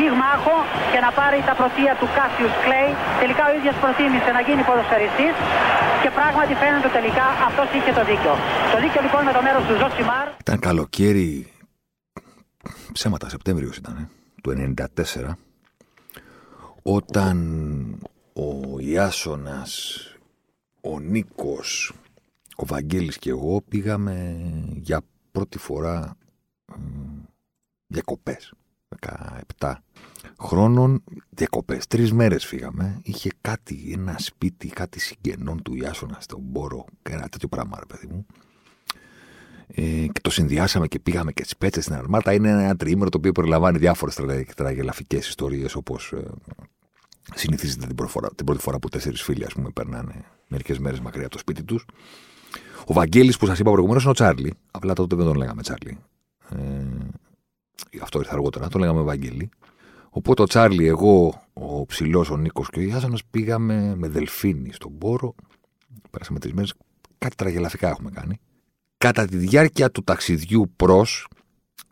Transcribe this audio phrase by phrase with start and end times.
[0.00, 0.56] πυγμάχο
[0.92, 2.90] και να πάρει τα πρωτεία του Κάσιους Κλέη.
[3.22, 5.34] Τελικά ο ίδιος προτίμησε να γίνει ποδοσφαιριστής
[6.02, 8.34] και πράγματι φαίνεται τελικά αυτός είχε το δίκιο.
[8.72, 10.26] Το δίκιο λοιπόν με το μέρος του Ζωσιμάρ.
[10.44, 11.30] Ήταν καλοκαίρι,
[12.96, 14.04] ψέματα Σεπτέμβριος ήταν, ε,
[14.42, 15.36] του 94,
[16.98, 17.36] όταν
[18.46, 18.48] ο
[18.94, 19.72] Ιάσονας,
[20.90, 21.92] ο Νίκος,
[22.56, 24.14] ο Βαγγέλης και εγώ πήγαμε
[24.88, 25.00] για
[25.32, 26.16] πρώτη φορά
[26.72, 26.74] ε,
[27.86, 28.52] διακοπές.
[29.58, 29.72] 17
[30.40, 31.86] χρόνων διακοπές.
[31.86, 33.00] Τρεις μέρες φύγαμε.
[33.02, 36.84] Είχε κάτι, ένα σπίτι, κάτι συγγενών του Ιάσονα στον Μπόρο.
[37.02, 38.26] Ένα τέτοιο πράγμα, ρε παιδί μου.
[39.74, 42.32] Ε, και το συνδυάσαμε και πήγαμε και τις πέτσες στην Αρμάτα.
[42.32, 44.18] Είναι ένα τριήμερο το οποίο περιλαμβάνει διάφορες
[44.56, 46.22] τραγελαφικές ιστορίες όπως ε,
[47.34, 51.24] συνηθίζεται την, προφορά, την πρώτη φορά που τέσσερις φίλοι ας πούμε, περνάνε μερικές μέρες μακριά
[51.24, 51.84] από το σπίτι τους.
[52.86, 54.54] Ο Βαγγέλης που σας είπα προηγουμένως είναι ο Τσάρλι.
[54.70, 55.98] Απλά τότε δεν τον λέγαμε Τσάρλι.
[56.48, 56.86] Ε,
[58.02, 59.50] αυτό ήρθε αργότερα, το λέγαμε Ευαγγελί.
[60.10, 64.98] Οπότε ο Τσάρλι, εγώ, ο ψηλός, ο Νίκος και ο Ιάσονας πήγαμε με δελφίνι στον
[64.98, 65.34] πόρο.
[66.10, 66.74] Πέρασαμε τρεις μέρες.
[67.18, 68.40] Κάτι τραγελαφικά έχουμε κάνει.
[68.98, 71.28] Κατά τη διάρκεια του ταξιδιού προς,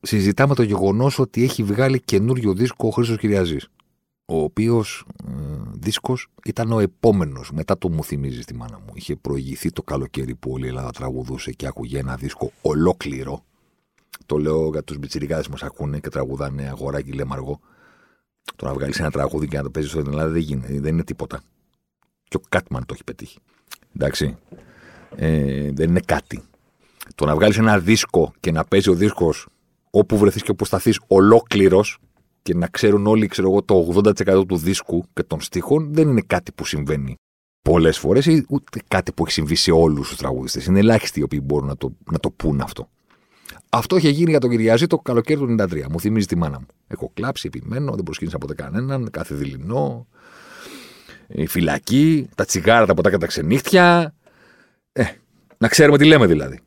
[0.01, 3.69] συζητάμε το γεγονός ότι έχει βγάλει καινούριο δίσκο ο Χρήσο Κυριαζής.
[4.25, 5.33] Ο οποίος ε,
[5.73, 8.93] δίσκος ήταν ο επόμενος μετά το μου θυμίζεις τη μάνα μου.
[8.95, 13.45] Είχε προηγηθεί το καλοκαίρι που όλη η Ελλάδα τραγουδούσε και άκουγε ένα δίσκο ολόκληρο
[14.29, 17.61] το λέω για τους μπιτσιρικάδες που μας ακούνε και τραγουδάνε αγοράκι λέμαργο.
[18.57, 21.05] Το να βγάλει ένα τραγούδι και να το παίζεις στην Ελλάδα δεν, γίνεται, δεν είναι
[21.05, 21.41] τίποτα.
[22.25, 23.39] Και ο Κάτμαν το έχει πετύχει.
[23.97, 24.37] Εντάξει.
[25.17, 26.43] Ε, δεν είναι κάτι.
[27.15, 29.47] Το να βγάλεις ένα δίσκο και να παίζει ο δίσκος
[29.91, 31.99] όπου βρεθείς και όπου σταθείς ολόκληρος
[32.43, 36.23] και να ξέρουν όλοι ξέρω εγώ, το 80% του δίσκου και των στίχων δεν είναι
[36.27, 37.15] κάτι που συμβαίνει
[37.63, 40.67] πολλές φορές ή ούτε κάτι που έχει συμβεί σε όλους τους τραγουδιστές.
[40.67, 42.89] Είναι ελάχιστοι οι οποίοι μπορούν να το, να το πούν αυτό.
[43.71, 45.85] Αυτό είχε γίνει για τον Κυριαζή το καλοκαίρι του 93.
[45.91, 46.67] Μου θυμίζει τη μάνα μου.
[46.87, 50.07] Έχω κλάψει, επιμένω, δεν προσκύνησα ποτέ κανέναν, κάθε δειλινό.
[51.27, 54.15] Η φυλακή, τα τσιγάρα, τα ποτά και τα ξενύχτια.
[54.93, 55.05] Ε,
[55.59, 56.61] να ξέρουμε τι λέμε δηλαδή.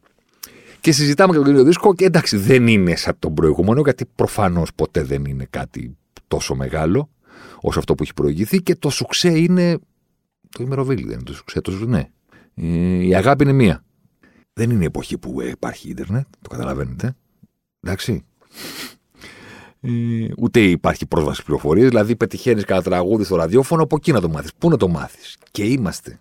[0.79, 4.73] Και συζητάμε για τον κύριο δίσκο και εντάξει δεν είναι σαν τον προηγούμενο γιατί προφανώς
[4.75, 5.97] ποτέ δεν είναι κάτι
[6.27, 7.09] τόσο μεγάλο
[7.61, 9.79] όσο αυτό που έχει προηγηθεί και το σουξέ είναι
[10.51, 12.09] το ημεροβίλι δεν είναι το σουξέ, το ναι.
[12.55, 13.83] Ε, η αγάπη είναι μία.
[14.53, 17.15] Δεν είναι η εποχή που υπάρχει ίντερνετ, το καταλαβαίνετε.
[17.79, 18.25] Εντάξει.
[19.81, 19.89] Ε,
[20.37, 21.87] ούτε υπάρχει πρόσβαση πληροφορίες.
[21.89, 24.51] Δηλαδή, πετυχαίνεις κανένα τραγούδι στο ραδιόφωνο, από εκεί να το μάθεις.
[24.57, 25.37] Πού να το μάθεις.
[25.51, 26.19] Και είμαστε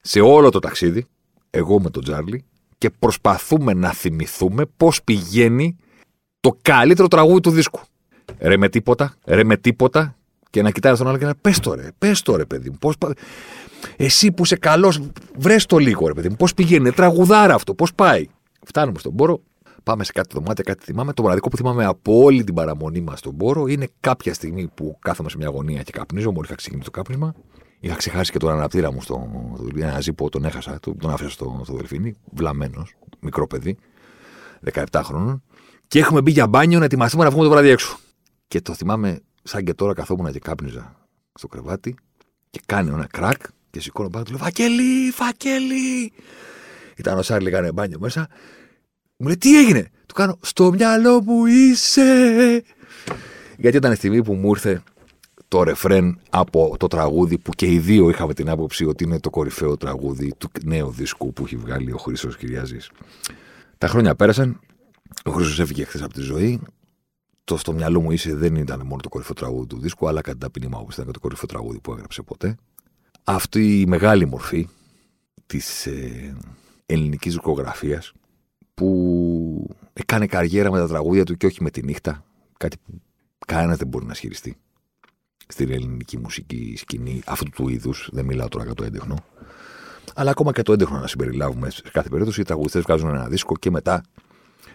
[0.00, 1.06] σε όλο το ταξίδι,
[1.50, 2.44] εγώ με τον Τζάρλι,
[2.78, 5.76] και προσπαθούμε να θυμηθούμε πώς πηγαίνει
[6.40, 7.80] το καλύτερο τραγούδι του δίσκου.
[8.38, 10.16] Ρε με τίποτα, ρε με τίποτα,
[10.52, 12.76] και να κοιτάει τον άλλο και να πες το ρε, πες το ρε, παιδί μου.
[12.80, 12.94] Πώς...
[13.96, 15.00] Εσύ που είσαι καλός,
[15.38, 16.36] βρες το λίγο, ρε παιδί μου.
[16.36, 18.26] Πώς πηγαίνει, τραγουδάρα αυτό, πώς πάει.
[18.66, 19.42] Φτάνουμε στον πόρο,
[19.82, 21.12] πάμε σε κάτι δωμάτια, κάτι θυμάμαι.
[21.12, 24.96] Το μοναδικό που θυμάμαι από όλη την παραμονή μας στον πόρο είναι κάποια στιγμή που
[25.00, 26.32] κάθομαι σε μια γωνία και καπνίζω.
[26.32, 27.34] Μόλις είχα ξεκινήσει το κάπνισμα.
[27.80, 29.28] Είχα ξεχάσει και τον αναπτήρα μου στο
[29.76, 33.78] ένα ζύπο, τον έχασα, τον άφησα στο, στο δελφίνι, βλαμμένος, μικρό παιδί,
[34.72, 35.42] 17 χρόνων.
[35.88, 37.98] Και έχουμε μπει για μπάνιο να ετοιμαστούμε να βγούμε το βράδυ έξω.
[38.48, 40.96] Και το θυμάμαι σαν και τώρα καθόμουν και κάπνιζα
[41.34, 41.94] στο κρεβάτι
[42.50, 46.12] και κάνει ένα κρακ και σηκώνω πάνω του λέω Φακέλη, Φακέλη.
[46.96, 48.28] Ήταν ο Σάρλι, έκανε μπάνιο μέσα.
[49.16, 52.62] Μου λέει τι έγινε; Του κάνω στο μυαλό μου είσαι.
[53.58, 54.82] Γιατί ήταν η στιγμή που μου ήρθε
[55.48, 59.30] το ρεφρέν από το τραγούδι που και οι δύο είχαμε την άποψη ότι είναι το
[59.30, 62.78] κορυφαίο τραγούδι του νέου δίσκου που έχει βγάλει ο Χρήσο Κυριάζη.
[63.78, 64.60] Τα χρόνια πέρασαν.
[65.24, 66.60] Ο Χρήσο έφυγε χθες από τη ζωή.
[67.52, 70.38] Το στο μυαλό μου είσαι δεν ήταν μόνο το κορυφαίο τραγούδι του δίσκου, αλλά κατά
[70.38, 72.56] ταπεινή μου ήταν και το κορυφαίο τραγούδι που έγραψε ποτέ.
[73.24, 74.68] Αυτή η μεγάλη μορφή
[75.46, 76.36] της ε,
[76.86, 78.12] ελληνικής δικογραφίας
[78.74, 82.24] που έκανε καριέρα με τα τραγούδια του και όχι με τη νύχτα,
[82.56, 83.00] κάτι που
[83.46, 84.56] κανένας δεν μπορεί να ισχυριστεί
[85.46, 89.24] στην ελληνική μουσική σκηνή αυτού του είδους, δεν μιλάω τώρα για το έντεχνο,
[90.14, 93.56] αλλά ακόμα και το έντεχνο να συμπεριλάβουμε σε κάθε περίπτωση, οι τραγουδιστές βγάζουν ένα δίσκο
[93.56, 94.02] και μετά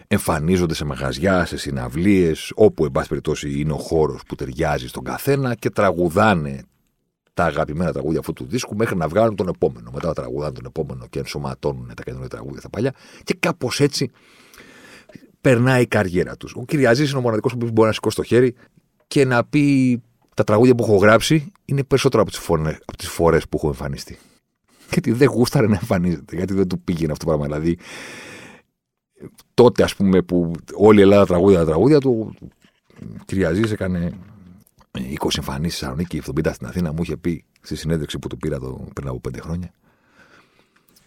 [0.08, 5.04] εμφανίζονται σε μαγαζιά, σε συναυλίες, όπου εν πάση περιπτώσει είναι ο χώρος που ταιριάζει στον
[5.04, 6.62] καθένα και τραγουδάνε
[7.34, 9.90] τα αγαπημένα τραγούδια αυτού του δίσκου μέχρι να βγάλουν τον επόμενο.
[9.92, 12.94] Μετά τραγουδάνε τον επόμενο και ενσωματώνουν τα καινούργια τραγούδια στα παλιά.
[13.22, 14.10] Και κάπως έτσι
[15.40, 16.54] περνάει η καριέρα τους.
[16.54, 18.54] Ο Κυριαζής είναι ο μοναδικός που μπορεί να σηκώσει το χέρι
[19.06, 20.02] και να πει
[20.34, 24.18] τα τραγούδια που έχω γράψει είναι περισσότερα από τις φορές που έχω εμφανιστεί.
[24.92, 27.46] Γιατί δεν γούσταρε να εμφανίζεται, γιατί δεν του πήγαινε αυτό το πράγμα.
[27.46, 27.78] Δηλαδή,
[29.54, 32.34] τότε ας πούμε που όλη η Ελλάδα τραγούδια τα τραγούδια του,
[33.24, 34.12] Κυριαζή έκανε
[34.92, 36.92] 20 εμφανίσεις στη Θεσσαλονίκη, 70 στην Αθήνα.
[36.92, 39.72] Μου είχε πει στη συνέντευξη που του πήρα το, πριν από 5 χρόνια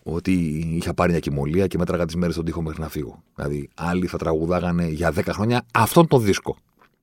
[0.03, 0.31] ότι
[0.75, 3.23] είχα πάρει μια κοιμωλία και μέτραγα τις μέρες στον τοίχο μέχρι να φύγω.
[3.35, 6.57] Δηλαδή, άλλοι θα τραγουδάγανε για 10 χρόνια αυτόν τον δίσκο.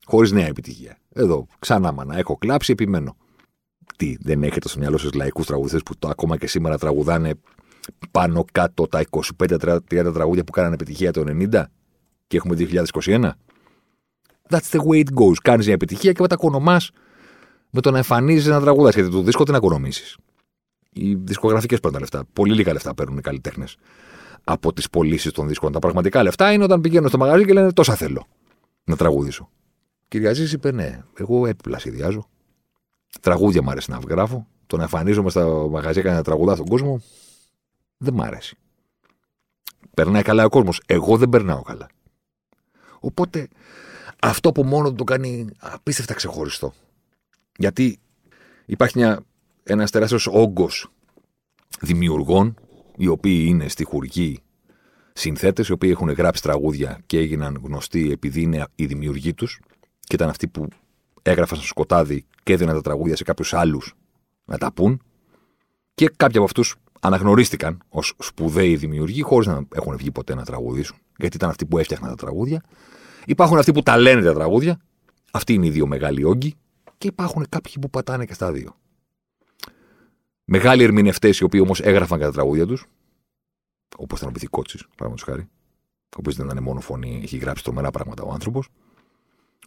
[0.04, 0.98] Χωρίς νέα επιτυχία.
[1.12, 3.16] Εδώ, ξανά μανα, έχω κλάψει, επιμένω.
[3.96, 7.34] Τι, δεν έχετε στο μυαλό σας λαϊκούς τραγουδιστές που το ακόμα και σήμερα τραγουδάνε
[8.10, 9.04] πάνω κάτω τα
[9.38, 9.78] 25-30
[10.12, 11.62] τραγούδια που κάνανε επιτυχία το 90
[12.26, 13.30] και έχουμε 2021.
[14.48, 15.34] That's the way it goes.
[15.42, 16.90] Κάνεις μια επιτυχία και μετά κονομάς
[17.70, 18.90] με το να εμφανίζεις ένα τραγούδα.
[18.90, 20.16] Γιατί το δίσκο τι να οικονομήσει.
[20.92, 22.30] Οι δισκογραφικές παίρνουν τα λεφτά.
[22.32, 23.76] Πολύ λίγα λεφτά παίρνουν οι καλλιτέχνες
[24.44, 25.72] από τις πωλήσεις των δίσκων.
[25.72, 28.26] Τα πραγματικά λεφτά είναι όταν πηγαίνουν στο μαγαζί και λένε τόσα θέλω
[28.84, 29.50] να τραγουδήσω.
[30.08, 32.28] Κυριαζή είπε ναι, εγώ έπιπλα σχεδιάζω.
[33.20, 34.46] Τραγούδια μου αρέσει να γράφω.
[34.66, 37.00] Το να εμφανίζομαι στα μαγαζιά και να τραγουδά στον κόσμο
[37.98, 38.56] δεν μ' αρέσει.
[39.94, 40.80] Περνάει καλά ο κόσμος.
[40.86, 41.88] Εγώ δεν περνάω καλά.
[43.00, 43.48] Οπότε
[44.20, 46.72] αυτό που μόνο το κάνει απίστευτα ξεχωριστό.
[47.56, 47.98] Γιατί
[48.66, 49.24] υπάρχει μια,
[49.62, 50.90] ένας τεράστιος όγκος
[51.80, 52.54] δημιουργών
[52.96, 54.42] οι οποίοι είναι στοιχουργοί
[55.12, 59.60] συνθέτες, οι οποίοι έχουν γράψει τραγούδια και έγιναν γνωστοί επειδή είναι οι δημιουργοί τους
[60.00, 60.68] και ήταν αυτοί που
[61.22, 63.94] έγραφαν στο σκοτάδι και έδιναν τα τραγούδια σε κάποιους άλλους
[64.44, 65.02] να τα πούν.
[65.94, 70.96] Και κάποιοι από αυτούς αναγνωρίστηκαν ως σπουδαίοι δημιουργοί, χωρίς να έχουν βγει ποτέ να τραγουδήσουν,
[71.16, 72.62] γιατί ήταν αυτοί που έφτιαχναν τα τραγούδια.
[73.26, 74.80] Υπάρχουν αυτοί που τα λένε τα τραγούδια.
[75.32, 76.54] Αυτοί είναι οι δύο μεγάλοι όγκοι.
[76.98, 78.76] Και υπάρχουν κάποιοι που πατάνε και στα δύο.
[80.44, 82.86] Μεγάλοι ερμηνευτές οι οποίοι όμως έγραφαν κατά τα τραγούδια τους,
[83.96, 85.42] όπως ήταν ο Πυθικότσι, παραδείγματος χάρη,
[86.02, 88.68] ο οποίος δεν ήταν μόνο φωνή, έχει γράψει τρομερά πράγματα ο άνθρωπος.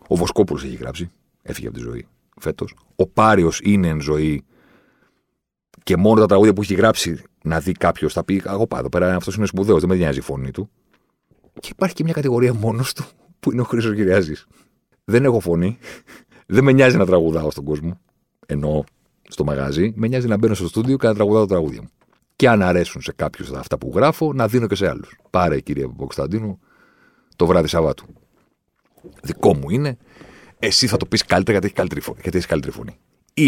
[0.07, 1.11] Ο Βοσκόπουλος έχει γράψει,
[1.41, 2.07] έφυγε από τη ζωή
[2.39, 2.75] φέτος.
[2.95, 4.43] Ο Πάριος είναι εν ζωή
[5.83, 8.89] και μόνο τα τραγούδια που έχει γράψει να δει κάποιος θα πει: Εγώ πάω εδώ
[8.89, 10.69] πέρα, αυτός είναι σπουδαίος, δεν με νοιάζει η φωνή του.
[11.59, 13.03] Και υπάρχει και μια κατηγορία μόνος του
[13.39, 14.47] που είναι ο Χρήσο Κυριάζης.
[15.03, 15.77] Δεν έχω φωνή.
[16.45, 17.99] Δεν με νοιάζει να τραγουδάω στον κόσμο.
[18.45, 18.83] Ενώ
[19.29, 21.89] στο μαγάζι, με νοιάζει να μπαίνω στο στούντιο και να τραγουδάω τα τραγούδια μου.
[22.35, 25.17] Και αν αρέσουν σε κάποιους αυτά που γράφω, να δίνω και σε άλλους.
[25.29, 26.59] Πάρε, κύριε Κωνσταντίνου,
[27.35, 28.05] το βράδυ Σαββάτου.
[29.23, 29.97] Δικό μου είναι.
[30.59, 32.97] Εσύ θα το πεις καλύτερα γιατί έχει καλύτερη, φωνή, γιατί έχεις καλύτερη φωνή.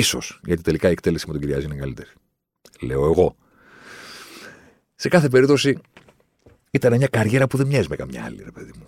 [0.03, 2.09] σω γιατί τελικά η εκτέλεση με τον Κυριάζη είναι καλύτερη.
[2.81, 3.35] Λέω εγώ.
[4.95, 5.77] Σε κάθε περίπτωση
[6.71, 8.87] ήταν μια καριέρα που δεν μοιάζει με καμιά άλλη, ρε παιδί μου.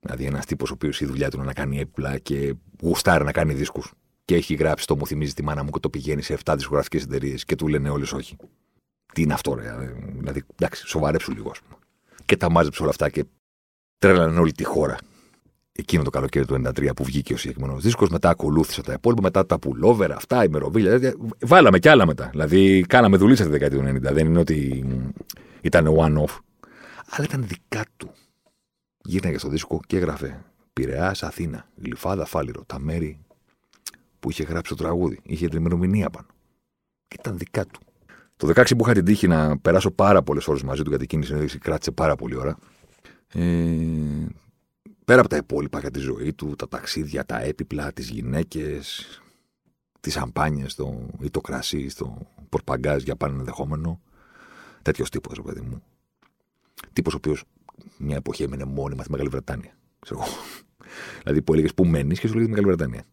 [0.00, 3.32] Δηλαδή, ένας τύπος ο οποίος η δουλειά του είναι να κάνει έπιπλα και γουστάρει να
[3.32, 3.92] κάνει δίσκους.
[4.24, 7.02] Και έχει γράψει το μου θυμίζει τη μάνα μου και το πηγαίνει σε 7 δισκογραφικές
[7.02, 8.36] εταιρείες και του λένε όλες όχι.
[9.14, 9.94] Τι είναι αυτό, ρε.
[10.18, 11.78] Δηλαδή, εντάξει, σοβαρέψου λίγο, ας πούμε.
[12.24, 13.24] Και τα μάζεψε όλα αυτά και
[13.98, 14.98] τρέλανε όλη τη χώρα.
[15.78, 19.46] Εκείνο το καλοκαίρι του 1993 που βγήκε ο συγκεκριμένος δίσκος, μετά ακολούθησε τα υπόλοιπα, μετά
[19.46, 20.98] τα πουλόβερα, αυτά, η μεροβίλια.
[20.98, 22.28] Δηλαδή, βάλαμε κι άλλα μετά.
[22.30, 24.12] Δηλαδή, κάναμε δουλειά στη δεκαετία του 90.
[24.12, 24.84] Δεν είναι ότι
[25.60, 26.38] ήταν one-off.
[27.10, 28.10] Αλλά ήταν δικά του.
[29.04, 32.64] Γύρναγε στο δίσκο και έγραφε Πειραιά, Αθήνα, Γλυφάδα, Φάληρο.
[32.66, 33.18] Τα μέρη
[34.20, 35.20] που είχε γράψει το τραγούδι.
[35.22, 36.26] Είχε την ημερομηνία πάνω.
[37.18, 37.80] Ήταν δικά του.
[38.36, 41.22] Το 16 που είχα την τύχη να περάσω πάρα πολλές ώρες μαζί του, γιατί εκείνη
[41.22, 42.56] η συνέντευξη κράτησε πάρα πολύ ώρα.
[43.32, 43.40] Ε,
[45.04, 49.06] πέρα από τα υπόλοιπα για τη ζωή του, τα ταξίδια, τα έπιπλα, τις γυναίκες,
[50.00, 50.78] τις σαμπάνιες
[51.20, 52.18] ή το κρασί στο
[52.48, 54.00] πορπαγκάζ για πάνω ενδεχόμενο.
[54.82, 55.82] Τέτοιος τύπος, ρε παιδί μου.
[56.92, 57.44] Τύπος ο οποίος
[57.98, 59.76] μια εποχή έμενε μόνιμα στη Μεγάλη Βρετάνια.
[59.98, 60.24] Ξέρω.
[61.22, 63.04] δηλαδή που έλεγες Πού μένεις και σου λέγε Μεγάλη Βρετανία.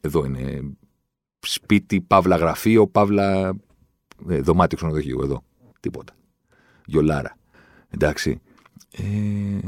[0.00, 0.62] Εδώ είναι
[1.38, 3.56] σπίτι, παύλα γραφείο, παύλα
[4.28, 5.22] ε, δωμάτιο ξενοδοχείου.
[5.22, 5.42] Εδώ.
[5.80, 6.14] Τίποτα.
[6.84, 7.36] Γιολάρα.
[7.88, 8.40] Εντάξει.
[8.96, 9.58] Ε,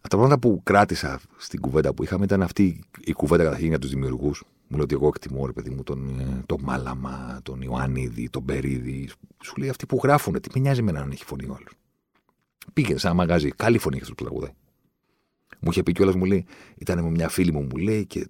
[0.00, 3.90] τα πράγματα που κράτησα στην κουβέντα που είχαμε ήταν αυτή η κουβέντα καταρχήν για τους
[3.90, 4.44] δημιουργούς.
[4.68, 8.44] Μου λέει ότι εγώ εκτιμώ, ρε παιδί μου, τον, ε, τον Μάλαμα, τον Ιωάννιδη, τον
[8.44, 9.10] Περίδη.
[9.42, 11.72] Σου λέει αυτοί που γράφουν, τι με νοιάζει με να έχει φωνή ο άλλος.
[12.72, 13.48] Πήγαινε σε ένα μαγαζί.
[13.48, 14.52] Καλή φωνή είχε το τραγουδάει.
[15.60, 18.28] Μου είχε πει κιόλας, μου λέει, ήταν με μια φίλη μου, μου λέει, και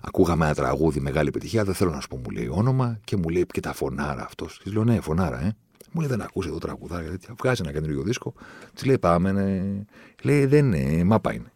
[0.00, 1.64] ακούγαμε ένα τραγούδι μεγάλη επιτυχία.
[1.64, 4.60] Δεν θέλω να σου πω, μου λέει όνομα και μου λέει και τα φωνάρα αυτός.
[4.62, 5.56] Της λέω, ναι, φωνάρα, ε.
[5.92, 7.08] Μου λέει, δεν ακούσε εδώ τραγουδάρια.
[7.08, 8.34] Γιατί βγάζει ένα καινούριο δίσκο.
[8.74, 9.84] Της λέει, πάμε, ναι.
[10.22, 11.52] Λέει, δεν είναι, μάπα είναι.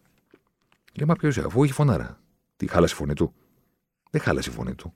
[0.95, 2.21] Λέει, μα ποιος είσαι, αφού έχει φωνάρα.
[2.57, 3.35] Τι χάλασε η φωνή του;
[4.11, 4.95] Δεν χάλασε η φωνή του.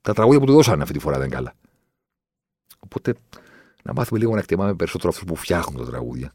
[0.00, 1.54] Τα τραγούδια που του δώσανε αυτή τη φορά δεν είναι καλά.
[2.78, 3.14] Οπότε
[3.82, 6.34] να μάθουμε λίγο να εκτιμάμε περισσότερο αυτούς που φτιάχνουν τα τραγούδια.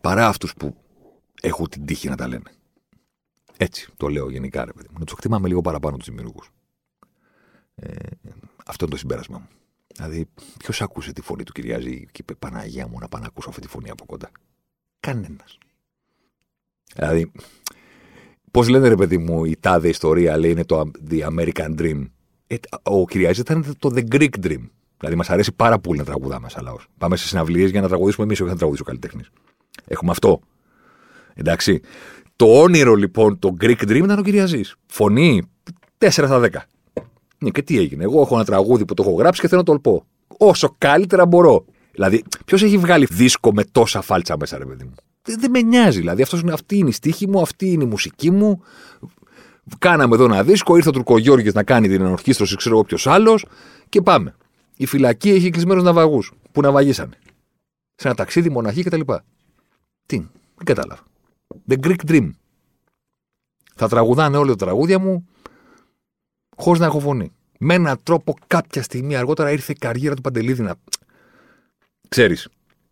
[0.00, 0.76] Παρά αυτούς που
[1.40, 2.50] έχουν την τύχη να τα λένε.
[3.56, 4.98] Έτσι το λέω γενικά, ρε παιδί μου.
[4.98, 6.50] Να τους εκτιμάμε λίγο παραπάνω τους δημιουργούς.
[7.74, 7.96] Ε,
[8.66, 9.48] αυτό είναι το συμπέρασμα μου.
[9.98, 10.28] Δηλαδή,
[10.58, 13.60] ποιος άκουσε τη φωνή του Κυριάζη και είπε Παναγία μου να πάω να ακούσω αυτή
[13.60, 14.30] τη φωνή από κοντά.
[15.00, 15.58] Κανένας.
[16.94, 17.32] Δηλαδή,
[18.50, 22.06] πώς λένε ρε παιδί μου, η τάδε ιστορία λέει είναι το The American Dream.
[22.46, 24.68] Ε, ο Κυριάζης ήταν το The Greek Dream.
[24.98, 26.86] Δηλαδή, μας αρέσει πάρα πολύ να τραγουδάμε σαν λαός.
[26.98, 29.30] Πάμε σε συναυλίες για να τραγουδήσουμε εμείς, όχι να τραγουδήσει ο καλλιτέχνης.
[29.84, 30.40] Έχουμε αυτό.
[31.34, 31.80] Εντάξει.
[32.36, 34.60] Το όνειρο λοιπόν, το Greek Dream ήταν ο Κυριαζή.
[34.86, 35.42] Φωνή
[35.98, 36.48] 4 στα 10.
[37.38, 38.04] Ναι, και τι έγινε.
[38.04, 40.04] Εγώ έχω ένα τραγούδι που το έχω γράψει και θέλω να το πω.
[40.38, 41.64] Όσο καλύτερα μπορώ.
[41.92, 45.60] Δηλαδή, ποιος έχει βγάλει δίσκο με τόσα φάλτσα μέσα, ρε παιδί μου; Δεν, δεν με
[45.62, 45.98] νοιάζει.
[45.98, 48.62] Δηλαδή, αυτός είναι, αυτή είναι η στίχη μου, αυτή είναι η μουσική μου.
[49.78, 53.44] Κάναμε εδώ ένα δίσκο, ήρθε ο Τουρκογιώργη να κάνει την ενορχήστρωση, ξέρω εγώ ποιος άλλος,
[53.88, 54.36] και πάμε.
[54.76, 57.18] Η φυλακή έχει κλεισμένου ναυαγούς που ναυαγίσανε.
[57.94, 59.00] Σε ένα ταξίδι, μοναχή κτλ.
[60.06, 60.16] Τι,
[60.54, 61.02] δεν κατάλαβα.
[61.68, 62.30] The Greek Dream.
[63.74, 65.28] Θα τραγουδάνε όλα τα τραγούδια μου
[66.58, 67.32] χωρίς να έχω φωνή.
[67.58, 70.74] Με έναν τρόπο κάποια στιγμή αργότερα ήρθε η καριέρα του Παντελίδη να.
[72.08, 72.48] Ξέρεις,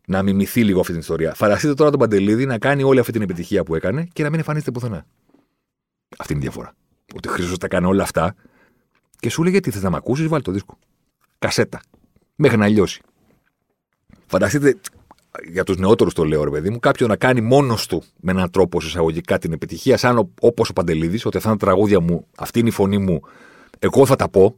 [0.07, 1.35] να μιμηθεί λίγο αυτή την ιστορία.
[1.35, 4.39] Φανταστείτε τώρα τον Παντελίδη να κάνει όλη αυτή την επιτυχία που έκανε και να μην
[4.39, 5.07] εμφανίζεται πουθενά.
[6.19, 6.75] Αυτή είναι η διαφορά.
[7.15, 8.35] Ότι Χρυσό τα κάνει όλα αυτά
[9.19, 10.79] και σου λέει γιατί θες να με ακούσεις, βάλει το δίσκο.
[11.39, 11.81] Κασέτα.
[12.37, 13.01] Μέχρι να λιώσει.
[14.27, 14.77] Φανταστείτε,
[15.51, 18.51] για τους νεότερους το λέω, ρε παιδί μου, κάποιον να κάνει μόνος του με έναν
[18.51, 22.59] τρόπο εισαγωγικά την επιτυχία, σαν όπως ο Παντελίδης, ότι αυτά είναι τα τραγούδια μου, αυτή
[22.59, 23.21] είναι η φωνή μου,
[23.79, 24.57] εγώ θα τα πω,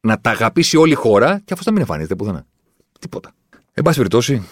[0.00, 2.46] να τα αγαπήσει όλη η χώρα και αυτό να μην εμφανίζεται πουθενά.
[3.00, 3.32] Τίποτα.
[3.72, 4.42] Εν πάση περιπτώσει,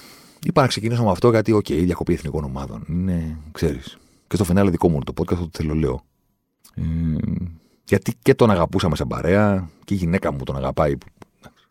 [0.42, 3.98] είπα να ξεκινήσω με αυτό γιατί, OK, okay, η διακοπή εθνικών ομάδων είναι, ξέρεις.
[4.26, 6.04] Και στο φινάλε δικό μου το podcast, το θέλω λέω.
[6.74, 6.82] Ε,
[7.84, 10.94] γιατί και τον αγαπούσαμε σαν παρέα και η γυναίκα μου τον αγαπάει.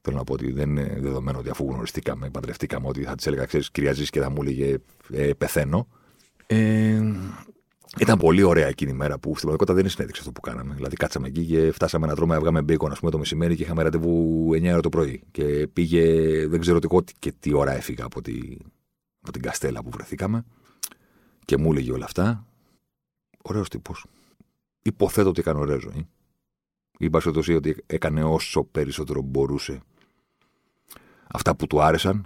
[0.02, 3.46] Θέλω να πω ότι δεν είναι δεδομένο ότι αφού γνωριστήκαμε, παντρευτήκαμε, ότι θα της έλεγα,
[3.46, 4.78] ξέρεις, κυρία και θα μου έλεγε
[5.12, 5.88] ε, πεθαίνω.
[6.48, 7.02] Ε,
[8.00, 10.74] ήταν πολύ ωραία εκείνη η μέρα που στην πραγματικότητα δεν είναι συνέδειξη αυτό που κάναμε.
[10.74, 13.84] Δηλαδή, κάτσαμε εκεί και φτάσαμε να τρώμε, έβγαμε μπέικον, ας πούμε, το μεσημέρι και είχαμε
[13.84, 15.24] ραντεβού 9 ώρα το πρωί.
[15.32, 16.04] Και πήγε,
[16.48, 16.88] δεν ξέρω τι,
[17.20, 18.58] και τι ώρα έφυγα από, τη,
[19.22, 20.46] από την Καστέλα που βρεθήκαμε.
[21.46, 22.46] Και μου έλεγε όλα αυτά.
[23.42, 24.06] Ωραίος τύπος.
[24.82, 26.08] Υποθέτω ότι έκανε ωραία ζωή.
[26.98, 29.82] Είπα ότι έκανε όσο περισσότερο μπορούσε
[31.28, 32.26] αυτά που του άρεσαν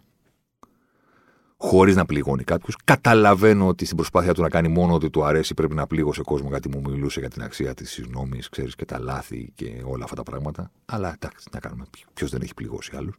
[1.65, 2.74] χωρίς να πληγώνει κάποιου.
[2.84, 6.50] Καταλαβαίνω ότι στην προσπάθεια του να κάνει μόνο ότι του αρέσει πρέπει να πλήγωσε κόσμο
[6.50, 10.15] γιατί μου μιλούσε για την αξία της συγγνώμη, ξέρεις και τα λάθη και όλα αυτά
[10.15, 10.72] τα πράγματα.
[10.86, 11.86] Αλλά εντάξει, να κάνουμε.
[12.13, 13.15] Ποιος δεν έχει πληγώσει άλλους;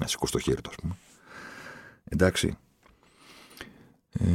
[0.00, 0.96] Να σηκώσει το χέρι του, ας πούμε.
[2.04, 2.56] Εντάξει.
[4.12, 4.26] Ε,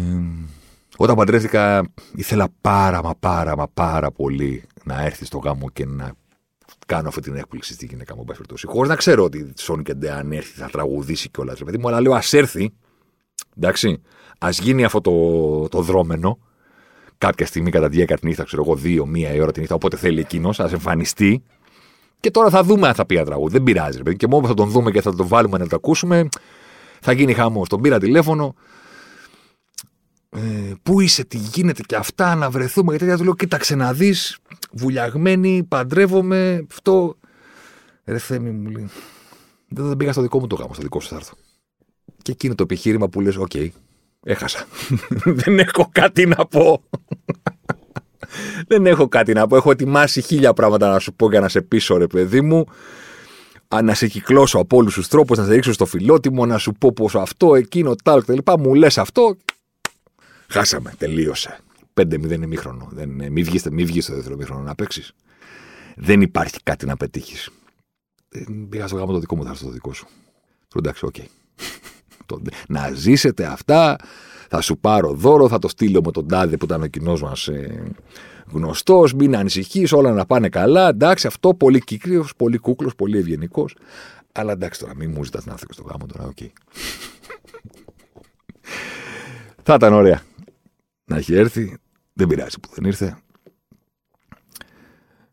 [0.97, 6.11] όταν παντρεύτηκα, ήθελα πάρα μα πάρα μα πάρα πολύ να έρθει στο γάμο και να
[6.85, 8.25] κάνω αυτή την έκπληξη στη γυναίκα μου,
[8.65, 11.63] Χωρίς να ξέρω ότι Σόνι και αν έρθει θα τραγουδήσει κιόλας.
[11.63, 12.73] Παιδί μου, αλλά λέω ας έρθει
[13.57, 14.01] Εντάξει.
[14.37, 16.39] Α γίνει αυτό το, το δρόμενο
[17.17, 19.75] κάποια στιγμή κατά τη διάρκεια της νύχτας, ξέρω εγώ, δύο, μία η ώρα τη νύχτα,
[19.75, 21.43] όποτε θέλει εκείνος, ας εμφανιστεί.
[22.19, 23.53] Και τώρα θα δούμε αν θα πει ένα τραγούδι.
[23.53, 26.27] Δεν πειράζει, ρε Και μόνο θα τον δούμε και θα τον βάλουμε να το ακούσουμε,
[27.01, 27.69] θα γίνει χαμός.
[27.69, 28.55] Τον πήρα τηλέφωνο.
[30.29, 32.95] Ε, πού είσαι, τι γίνεται και αυτά, να βρεθούμε.
[32.95, 34.37] Γιατί του λέω, κοίταξε να δεις,
[34.71, 37.15] βουλιαγμένη, παντρεύομαι, αυτό.
[38.05, 38.89] Ρε Θέμη μου λέει.
[39.67, 41.33] Δεν, πήγα στο δικό μου το γάμο, στο δικό σου θα έρθω.
[42.21, 43.67] Και εκείνο το επιχείρημα που λες, OK, okay,
[44.23, 44.67] έχασα.
[45.41, 46.83] Δεν έχω κάτι να πω.
[48.67, 49.55] Δεν έχω κάτι να πω.
[49.55, 52.65] Έχω ετοιμάσει χίλια πράγματα να σου πω για να σε πείσω, ρε παιδί μου.
[53.83, 56.93] Να σε κυκλώσω από όλους τους τρόπους, να σε ρίξω στο φιλότιμο, να σου πω
[56.93, 58.37] πόσο αυτό, εκείνο, τα κτλ.
[58.59, 59.37] Μου λες αυτό.
[60.47, 60.93] Χάσαμε.
[60.97, 61.59] Τελείωσε.
[61.93, 62.87] 5-0 ημίχρονο.
[62.91, 65.11] Δεν, μη βγεις μη βγεις στο δεύτερο ημίχρονο να παίξεις.
[65.95, 67.49] Δεν υπάρχει κάτι να πετύχεις.
[68.69, 70.07] Πήγα στο γάμο το δικό μου, θα έρθω το δικό σου.
[70.75, 71.15] Εντάξει, OK.
[71.17, 71.25] Okay
[72.67, 73.95] να ζήσετε αυτά.
[74.49, 77.47] Θα σου πάρω δώρο, θα το στείλω με τον τάδε που ήταν ο κοινός μας
[77.47, 77.83] ε,
[78.51, 79.13] γνωστός.
[79.13, 80.87] Μην ανησυχείς, όλα να πάνε καλά.
[80.87, 83.75] Εντάξει, αυτό πολύ κύριος, πολύ κούκλος, πολύ ευγενικός.
[84.31, 86.37] Αλλά εντάξει τώρα, μην μου ζητάς να έρθει στο γάμο τώρα, OK.
[86.39, 86.49] Okay.
[89.63, 90.21] θα ήταν ωραία
[91.05, 91.77] να έχει έρθει.
[92.13, 93.17] Δεν πειράζει που δεν ήρθε.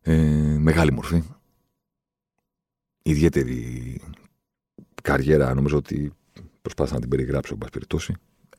[0.03, 1.23] Ε, μεγάλη μορφή.
[3.03, 4.01] Ιδιαίτερη
[5.03, 6.13] καριέρα, νομίζω ότι
[6.63, 8.15] προσπάθησα να την περιγράψω, εν πάση περιπτώσει.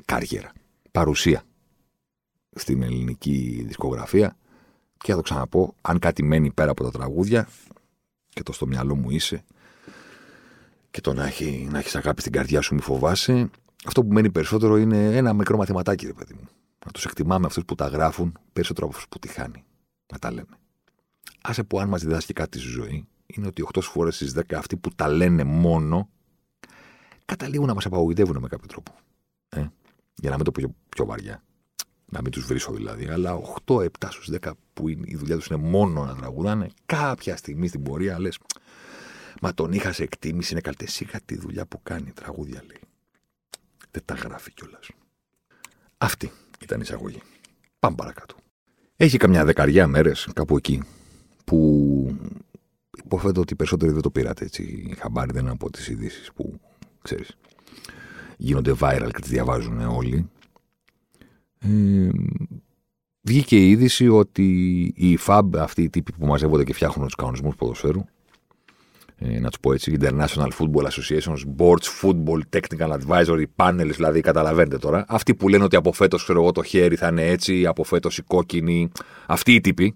[0.05, 0.51] Καριέρα.
[0.91, 1.43] Παρουσία
[2.55, 4.38] στην ελληνική δισκογραφία.
[4.98, 7.48] Και θα το ξαναπώ, αν κάτι μένει πέρα από τα τραγούδια
[8.29, 9.43] και το στο μυαλό μου είσαι
[10.91, 13.50] και το να, έχει, να έχεις αγάπη στην καρδιά σου, μη φοβάσαι,
[13.86, 16.48] αυτό που μένει περισσότερο είναι ένα μικρό μαθηματάκι, ρε παιδί μου.
[16.86, 19.63] Να τους εκτιμάμε αυτούς που τα γράφουν περισσότερο από αυτούς που τη χάνει.
[20.13, 20.57] Να τα λέμε.
[21.41, 24.77] Άσε που αν μας διδάσκει κάτι στη ζωή, είναι ότι 8 φορές στις 10 αυτοί
[24.77, 26.10] που τα λένε μόνο
[27.25, 28.92] καταλήγουν να μας απαγοητεύουν με κάποιο τρόπο.
[29.50, 29.65] Ε;
[30.15, 31.44] Για να μην το πω πιο, πιο βαριά.
[32.06, 33.08] Να μην τους βρίσω δηλαδή.
[33.08, 37.68] Αλλά 8-7 στους 10 που είναι, η δουλειά τους είναι μόνο να τραγουδάνε, κάποια στιγμή
[37.68, 38.39] στην πορεία λες.
[39.42, 42.12] Μα τον είχας σε εκτίμηση, είναι καλτεσίκα τη δουλειά που κάνει.
[42.12, 42.82] Τραγούδια λέει.
[43.92, 44.89] Δεν τα γράφει κιόλας.
[45.98, 47.22] Αυτή ήταν η εισαγωγή.
[47.80, 48.36] Πάμε παρακάτω.
[48.96, 50.84] Έχει καμιά δεκαριά μέρες κάπου εκεί
[51.46, 52.18] που
[53.03, 54.63] υποθέτω ότι οι περισσότεροι δεν το πήρατε έτσι.
[54.63, 56.60] Η χαμπάρι δεν είναι από τις ειδήσεις που
[57.03, 57.38] ξέρεις.
[58.38, 60.29] Γίνονται viral και τις διαβάζουν όλοι.
[61.60, 62.10] Ε,
[63.22, 64.45] βγήκε η είδηση ότι
[64.95, 68.03] οι FAB, αυτοί οι τύποι που μαζεύονται και φτιάχνουν τους κανονισμούς ποδοσφαίρου,
[69.17, 74.77] ε, να τους πω έτσι, International Football Associations, Boards, Football, Technical Advisory Panels, δηλαδή καταλαβαίνετε
[74.77, 75.05] τώρα.
[75.07, 78.17] Αυτοί που λένε ότι από φέτος, ξέρω εγώ, το χέρι θα είναι έτσι, από φέτος
[78.17, 78.91] η κόκκινη.
[79.25, 79.95] Αυτοί οι τύποι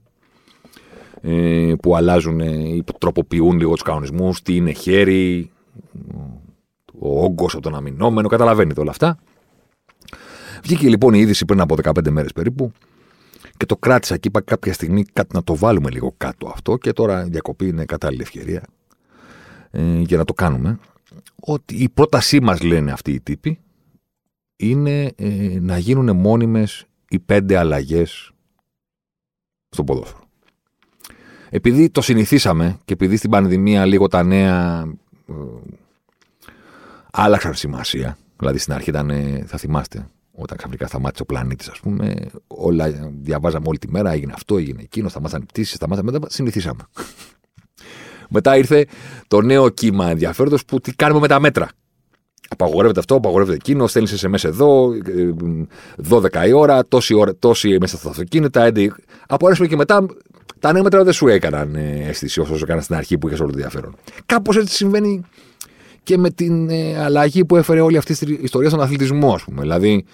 [1.22, 5.52] ε, που αλλάζουν ή τροποποιούν λίγο τους κανονισμούς, τι είναι χέρι,
[7.00, 9.18] ο όγκος από τον αμυνόμενο, καταλαβαίνετε όλα αυτά.
[10.64, 12.72] Βγήκε λοιπόν η είδηση πριν από 15 μέρες περίπου
[13.58, 16.94] και το κράτησα και είπα κάποια στιγμή κάτι να το βάλουμε λίγο κάτω αυτό και
[16.94, 18.64] τώρα η διακοπή είναι κατάλληλη ευκαιρία
[19.72, 20.80] ε, για να το κάνουμε.
[21.36, 23.60] Ότι η πρότασή μας λένε αυτοί οι τύποι
[24.56, 28.32] είναι ε, να γίνουν μόνιμες οι πέντε αλλαγές
[29.70, 30.22] στο ποδόσφαιρο.
[31.50, 34.86] Επειδή το συνηθίσαμε και επειδή στην πανδημία λίγο τα νέα
[35.28, 35.34] ε,
[37.20, 39.12] άλλαξαν σημασία, δηλαδή στην αρχή ήταν,
[39.46, 42.16] θα θυμάστε, όταν ξαφνικά σταμάτησε ο πλανήτης, ας πούμε,
[42.48, 46.82] όλα διαβάζαμε όλη τη μέρα, έγινε αυτό, έγινε εκείνο, σταμάτησαν οι πτήσει, σταμάτησαν μετά, συνηθίσαμε.
[48.36, 48.86] μετά ήρθε
[49.28, 51.70] το νέο κύμα ενδιαφέροντος που τι κάνουμε με τα μέτρα.
[52.50, 54.90] Απαγορεύεται αυτό, απαγορεύεται εκείνο, στέλνεις SMS εδώ,
[56.10, 58.72] 12 η ώρα, τόση, ώρα, τόση μέσα στα αυτοκίνητα.
[59.28, 60.06] Από και μετά
[60.60, 63.50] τα νέα μέτρα δεν σου έκαναν ε, αίσθηση όσο έκανα στην αρχή που είχες όλο
[63.50, 63.96] το ενδιαφέρον.
[64.26, 65.24] Κάπως έτσι συμβαίνει
[66.08, 69.62] και με την ε, αλλαγή που έφερε όλη αυτή η ιστορία στον αθλητισμό, ας πούμε.
[69.62, 70.06] Δηλαδή,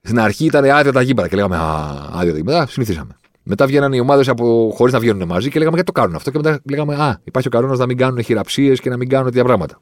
[0.00, 3.16] στην αρχή ήταν άδεια τα γήπεδα και λέγαμε Α, άδεια τα γήπεδα, συνηθίσαμε.
[3.42, 4.30] Μετά βγαίναν οι ομάδες
[4.74, 6.30] χωρίς να βγαίνουν μαζί και λέγαμε γιατί το κάνουν αυτό.
[6.30, 9.26] Και μετά λέγαμε Α, υπάρχει ο κανόνας να μην κάνουν χειραψίες και να μην κάνουν
[9.26, 9.80] τέτοια πράγματα.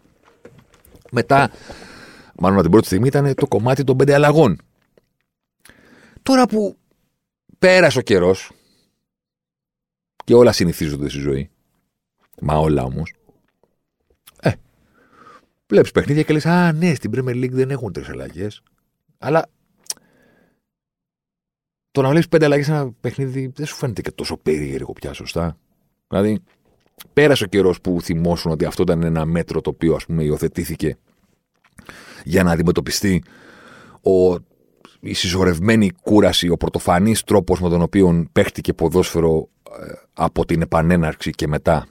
[1.10, 1.50] Μετά,
[2.38, 4.58] μάλλον την πρώτη στιγμή ήταν το κομμάτι των πέντε αλλαγών.
[6.22, 6.76] Τώρα που
[7.58, 8.50] πέρασε ο καιρός
[10.24, 11.50] και όλα συνηθίζονται στη ζωή,
[12.40, 13.12] μα όλα όμως,
[15.66, 18.62] Βλέπεις παιχνίδια και λες: Α, ναι, στην Premier League δεν έχουν τρεις αλλαγές.
[19.18, 19.46] Αλλά
[21.90, 25.12] το να βλέπεις πέντε αλλαγές σε ένα παιχνίδι δεν σου φαίνεται και τόσο περίεργο πια,
[25.12, 25.58] σωστά.
[26.08, 26.40] Δηλαδή,
[27.12, 30.96] πέρασε ο καιρός που θυμώσουν ότι αυτό ήταν ένα μέτρο το οποίο ας πούμε υιοθετήθηκε
[32.24, 33.22] για να αντιμετωπιστεί
[34.02, 34.34] ο,
[35.00, 39.48] η συσσωρευμένη κούραση, ο πρωτοφανής τρόπος με τον οποίο παίχτηκε ποδόσφαιρο
[39.80, 41.86] ε, από την επανέναρξη και μετά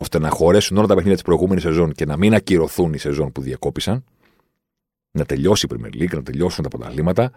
[0.00, 3.32] ώστε να χωρέσουν όλα τα παιχνίδια της προηγούμενης σεζόν και να μην ακυρωθούν οι σεζόν
[3.32, 4.04] που διακόπησαν,
[5.10, 7.32] να τελειώσει η Premier League, να τελειώσουν τα πρωταθλήματα,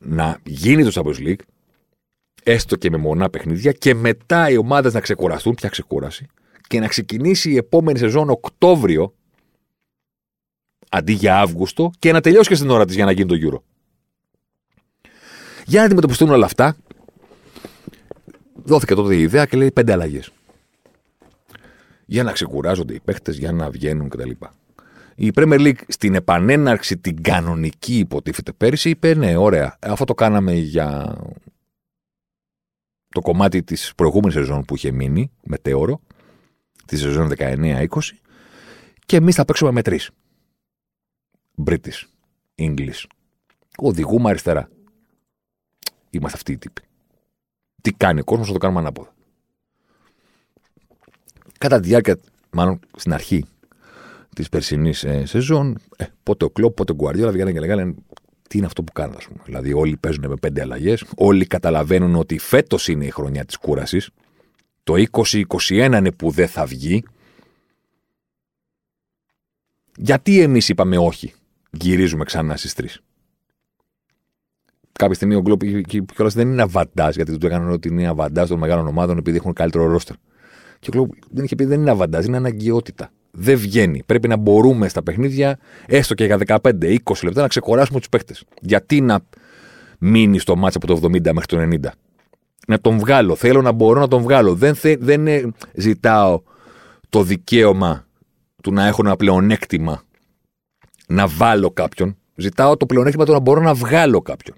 [0.00, 1.40] να γίνει το Champions League,
[2.42, 6.26] έστω και με μονά παιχνίδια, και μετά οι ομάδες να ξεκουραστούν, πια ξεκούραση,
[6.66, 9.14] και να ξεκινήσει η επόμενη σεζόν Οκτώβριο
[10.88, 13.60] αντί για Αύγουστο και να τελειώσει και στην ώρα της για να γίνει το Euro.
[15.66, 16.76] Για να αντιμετωπιστούν όλα αυτά,
[18.54, 20.32] δόθηκε τότε η ιδέα και λέει πέντε αλλαγές
[22.12, 24.30] για να ξεκουράζονται οι παίχτε, για να βγαίνουν κτλ.
[25.14, 30.52] Η Premier League στην επανέναρξη την κανονική υποτίθεται πέρυσι είπε ναι, ωραία, αυτό το κάναμε
[30.52, 31.16] για
[33.08, 36.00] το κομμάτι της προηγούμενης σεζόν που είχε μείνει, μετέωρο,
[36.86, 37.86] τη σεζόν 19-20,
[39.06, 40.10] και εμείς θα παίξουμε με τρεις.
[41.66, 42.02] British,
[42.54, 43.04] English.
[43.76, 44.68] Οδηγούμε αριστερά.
[46.10, 46.82] Είμαστε αυτοί οι τύποι.
[47.82, 49.14] Τι κάνει ο κόσμος, θα το κάνουμε ανάποδα
[51.62, 52.18] κατά τη διάρκεια,
[52.50, 53.44] μάλλον στην αρχή
[54.34, 57.94] της περσινής ε, σεζόν, ε, πότε ο Κλόπ, πότε ο Γκουαριόλα βγαίνουν και λέγανε
[58.48, 59.42] τι είναι αυτό που κάνουν, ας πούμε.
[59.44, 64.10] Δηλαδή, όλοι παίζουν με πέντε αλλαγές, όλοι καταλαβαίνουν ότι φέτος είναι η χρονιά της κούρασης.
[64.82, 67.04] Το 2021 είναι που δεν θα βγει.
[69.96, 71.32] Γιατί εμείς είπαμε όχι,
[71.70, 73.00] γυρίζουμε ξανά στις τρεις.
[74.92, 78.58] Κάποια στιγμή ο Κλόπ κιόλας δεν είναι αβαντάς, γιατί τους έκαναν ότι είναι αβαντάς των
[78.58, 80.16] μεγάλων ομάδων επειδή έχουν καλύτερο ρόστερ.
[80.82, 83.10] Και ο Κλόπ δεν είχε πει δεν είναι αβαντάζ, είναι αναγκαιότητα.
[83.30, 84.02] Δεν βγαίνει.
[84.06, 88.34] Πρέπει να μπορούμε στα παιχνίδια, έστω και για 15-20 λεπτά, να ξεκοράσουμε τους παίχτε.
[88.60, 89.20] Γιατί να
[89.98, 91.92] μείνει στο μάτσα από το 70 μέχρι το 90.
[92.66, 93.34] Να τον βγάλω.
[93.34, 94.54] Θέλω να μπορώ να τον βγάλω.
[94.54, 96.42] Δεν, θε, δεν ζητάω
[97.08, 98.06] το δικαίωμα
[98.62, 100.02] του να έχω ένα πλεονέκτημα
[101.06, 102.16] να βάλω κάποιον.
[102.34, 104.56] Ζητάω το πλεονέκτημα του να μπορώ να βγάλω κάποιον.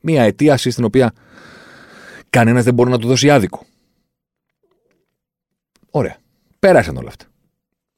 [0.00, 1.12] Μία αιτίαση στην οποία
[2.30, 3.66] κανένας δεν μπορεί να του δώσει άδικο.
[5.98, 6.16] Ωραία.
[6.58, 7.24] Πέρασαν όλα αυτά.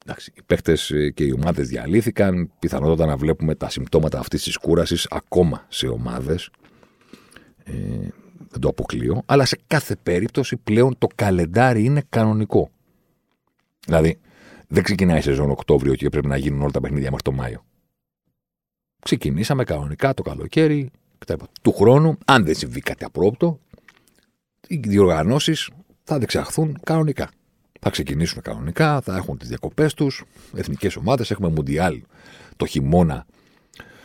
[0.04, 2.50] Εντάξει, οι παίχτες ε, και οι ομάδες διαλύθηκαν.
[2.58, 6.50] Πιθανότατα να βλέπουμε τα συμπτώματα αυτής της κούρασης ακόμα σε ομάδες.
[7.64, 7.72] Ε,
[8.48, 9.22] δεν το αποκλείω.
[9.26, 12.70] Αλλά σε κάθε περίπτωση πλέον το καλεντάρι είναι κανονικό.
[13.86, 14.18] Δηλαδή,
[14.68, 17.64] δεν ξεκινάει η σεζόν Οκτώβριο και πρέπει να γίνουν όλα τα παιχνίδια μέχρι το Μάιο.
[19.02, 20.90] Ξεκινήσαμε κανονικά το καλοκαίρι.
[21.62, 23.60] Του χρόνου, αν δεν συμβεί κάτι απρόπτο,
[24.66, 25.70] οι διοργανώσεις
[26.04, 27.30] θα διεξαχθούν κανονικά.
[27.82, 31.30] Θα ξεκινήσουν κανονικά, θα έχουν τις διακοπές τους, εθνικές ομάδες.
[31.30, 32.02] Έχουμε Μουντιάλ
[32.56, 33.26] το χειμώνα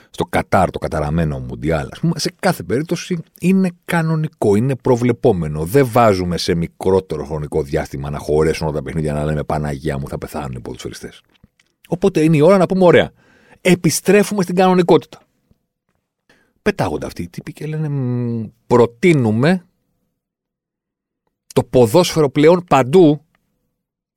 [0.10, 1.88] στο Κατάρ, το καταραμένο Μουντιάλ.
[1.92, 5.66] Ας πούμε, σε κάθε περίπτωση είναι κανονικό, είναι προβλεπόμενο.
[5.66, 10.08] Δεν βάζουμε σε μικρότερο χρονικό διάστημα να χωρέσουν όλα τα παιχνίδια να λέμε Παναγία μου,
[10.08, 11.22] θα πεθάνουν οι ποδοσφαιριστές.
[11.88, 13.12] Οπότε είναι η ώρα να πούμε: Ωραία,
[13.62, 15.20] επιστρέφουμε στην κανονικότητα.
[16.62, 17.90] Πετάγονται αυτοί οι τύποι και λένε:
[18.68, 19.66] Προτείνουμε
[21.54, 23.25] το ποδόσφαιρο πλέον παντού,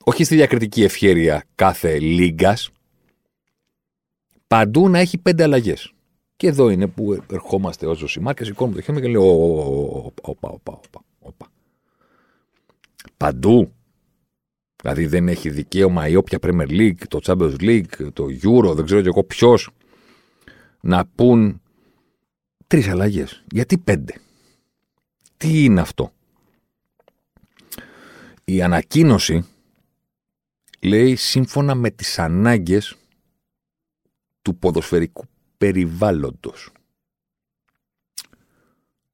[0.08, 2.70] όχι στη διακριτική ευχέρεια κάθε λίγκας,
[4.46, 5.92] παντού να έχει πέντε αλλαγές.
[6.36, 9.22] Και εδώ είναι που ερχόμαστε ως Ζωσιμάρ και σηκώνουμε το χέρι και λέω:
[10.20, 10.80] Όπα, όπα,
[11.18, 11.50] όπα.
[13.16, 13.72] Παντού.
[14.82, 19.00] Δηλαδή δεν έχει δικαίωμα η όποια Premier League, το Champions League, το Euro, δεν ξέρω
[19.00, 19.70] και εγώ ποιος,
[20.80, 21.60] να πούν
[22.66, 23.44] τρεις αλλαγές.
[23.50, 24.14] Γιατί πέντε;
[25.36, 26.12] Τι είναι αυτό;
[28.44, 29.46] Η ανακοίνωση
[30.80, 32.96] λέει σύμφωνα με τις ανάγκες
[34.42, 35.24] του ποδοσφαιρικού
[35.58, 36.72] περιβάλλοντος.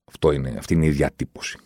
[0.04, 1.58] Αυτό είναι, αυτή είναι η διατύπωση.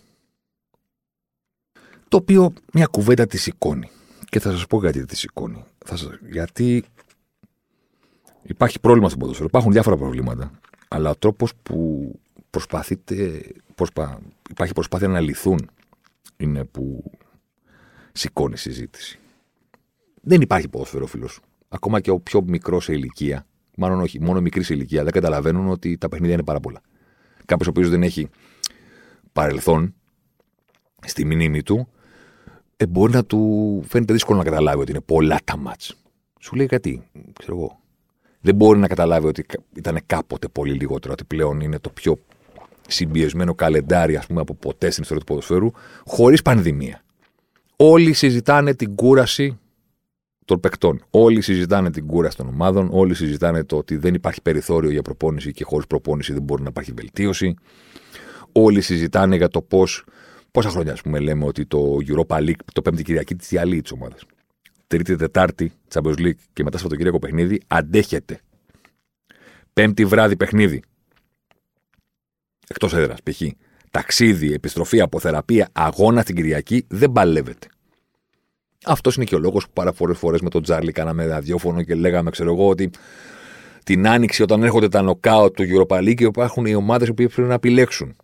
[2.09, 3.91] Το οποίο μια κουβέντα τη σηκώνει.
[4.25, 5.65] Και θα σας πω γιατί τη σηκώνει.
[5.85, 6.85] Θα σας, γιατί
[8.43, 9.47] υπάρχει πρόβλημα στο ποδοσφαίρο.
[9.49, 10.51] Υπάρχουν διάφορα προβλήματα.
[10.89, 12.13] Αλλά ο τρόπος που
[12.51, 13.43] προσπαθείτε,
[13.75, 15.71] προσπα, υπάρχει προσπάθεια να λυθούν
[16.37, 17.11] είναι που
[18.13, 19.19] σηκώνει συζήτηση.
[20.29, 21.41] Δεν υπάρχει ποδοσφαίρο, φίλος.
[21.69, 25.69] Ακόμα και ο πιο μικρός σε ηλικία, μάλλον όχι, μόνο μικρή σε ηλικία, δεν καταλαβαίνουν
[25.69, 26.81] ότι τα παιχνίδια είναι πάρα πολλά.
[27.45, 28.29] Κάποιος ο οποίος δεν έχει
[29.33, 29.95] παρελθόν
[31.07, 31.89] στη μνήμη του,
[32.77, 35.95] ε, μπορεί να του φαίνεται δύσκολο να καταλάβει ότι είναι πολλά τα μάτς.
[36.41, 37.03] Σου λέει κάτι,
[37.39, 37.79] ξέρω εγώ.
[38.41, 39.45] Δεν μπορεί να καταλάβει ότι
[39.77, 42.19] ήταν κάποτε πολύ λιγότερο, ότι πλέον είναι το πιο
[42.89, 45.71] συμπιεσμένο καλεντάρι, ας πούμε, από ποτέ στην ιστορία του ποδοσφαίρου,
[46.07, 47.03] χωρίς πανδημία.
[47.77, 49.59] Όλοι συζητάνε την κούραση
[50.49, 51.03] των παικτών.
[51.11, 52.89] Όλοι συζητάνε την κούραση των ομάδων.
[52.93, 56.69] Όλοι συζητάνε το ότι δεν υπάρχει περιθώριο για προπόνηση και χωρίς προπόνηση δεν μπορεί να
[56.69, 57.55] υπάρχει βελτίωση.
[58.53, 60.05] Όλοι συζητάνε για το πώς.
[60.51, 63.93] Πόσα χρόνια, ας πούμε, λέμε ότι το Europa League, το Πέμπτη Κυριακή, της διαλύει της
[63.93, 64.25] ομάδας.
[64.87, 68.41] Τρίτη, Τετάρτη, Champions League και μετά Σαββατοκύριακο παιχνίδι, αντέχεται.
[69.73, 70.83] Πέμπτη βράδυ παιχνίδι.
[72.69, 73.43] Εκτός έδρας, π.χ
[73.91, 77.67] ταξίδι, επιστροφή, αποθεραπεία, αγώνα την Κυριακή δεν παλεύεται.
[78.91, 81.95] Αυτός είναι και ο λόγος που πάρα πολλές φορές με τον Τζάρλι κάναμε ραδιόφωνο και
[81.95, 82.91] λέγαμε, ξέρω εγώ, ότι
[83.85, 87.55] την άνοιξη όταν έρχονται τα νοκάου του Europa League υπάρχουν οι ομάδες που πρέπει να
[87.55, 88.17] επιλέξουν.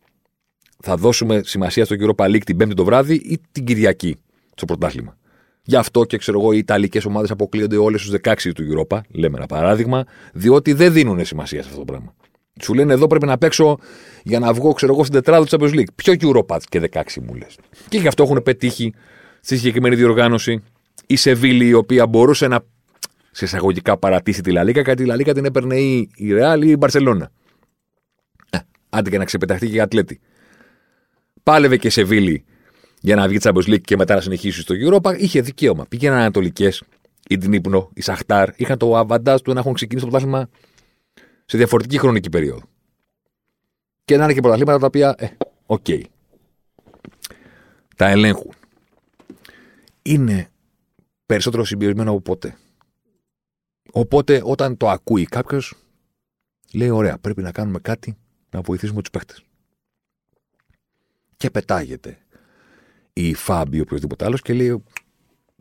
[0.82, 4.16] Θα δώσουμε σημασία στο Europa League την Πέμπτη το βράδυ ή την Κυριακή
[4.54, 5.16] στο πρωτάθλημα.
[5.62, 9.36] Γι' αυτό και ξέρω εγώ, οι Ιταλικές ομάδες αποκλείονται όλες στους 16 του Europa, λέμε
[9.36, 12.14] ένα παράδειγμα, διότι δεν δίνουν σημασία σε αυτό το πράγμα.
[12.62, 13.78] Σου λένε εδώ πρέπει να παίξω
[14.22, 15.92] για να βγω, ξέρω εγώ, στην τετράδα του Champions League.
[15.94, 17.56] Ποιο Europath και 16 μου λες.
[17.88, 18.94] Και γι' αυτό έχουν πετύχει
[19.44, 20.62] στη συγκεκριμένη διοργάνωση
[21.06, 22.60] η Σεβίλη, η οποία μπορούσε να
[23.30, 26.76] σε εισαγωγικά παρατήσει τη Λαλίκα, γιατί η Λαλίκα την έπαιρνε ή η Ρεάλ ή η
[26.78, 27.30] Μπαρσελόνα.
[28.50, 30.20] Ε, άντε και να ξεπεταχτεί και η Ατλέτη.
[31.42, 32.44] Πάλευε και η Σεβίλλη
[33.00, 35.18] για να βγει Champions League και μετά να συνεχίσει στο Europa.
[35.18, 35.86] Είχε δικαίωμα.
[35.88, 36.82] Πήγαιναν Ανατολικές,
[37.28, 38.48] η Ντνίπρο, η Σαχτάρ.
[38.56, 40.48] Είχαν το αβαντάζ του να έχουν ξεκινήσει το πρωτάθλημα
[41.44, 42.62] σε διαφορετική χρονική περίοδο.
[44.04, 45.26] Και να είναι και πρωταθλήματα τα οποία, ε,
[45.66, 45.84] OK.
[45.88, 46.02] Okay.
[47.96, 48.54] Τα ελέγχουν.
[50.06, 50.50] Είναι
[51.26, 52.58] περισσότερο συμπιεσμένο από ποτέ.
[53.92, 55.74] Οπότε όταν το ακούει κάποιος,
[56.72, 58.16] λέει: Ωραία, πρέπει να κάνουμε κάτι
[58.50, 59.34] να βοηθήσουμε τους παίχτε.
[61.36, 62.18] Και πετάγεται
[63.12, 64.84] η Φάμπη ή οποιοδήποτε άλλος και λέει: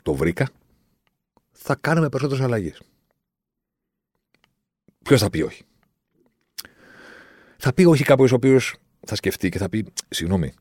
[0.02, 0.50] Το βρήκα.
[1.52, 2.82] Θα κάνουμε περισσότερες αλλαγές.
[5.04, 5.64] Ποιος θα πει όχι;
[7.58, 8.76] Θα πει όχι κάποιος ο οποίος
[9.06, 10.54] θα σκεφτεί και θα πει: Συγγνώμη,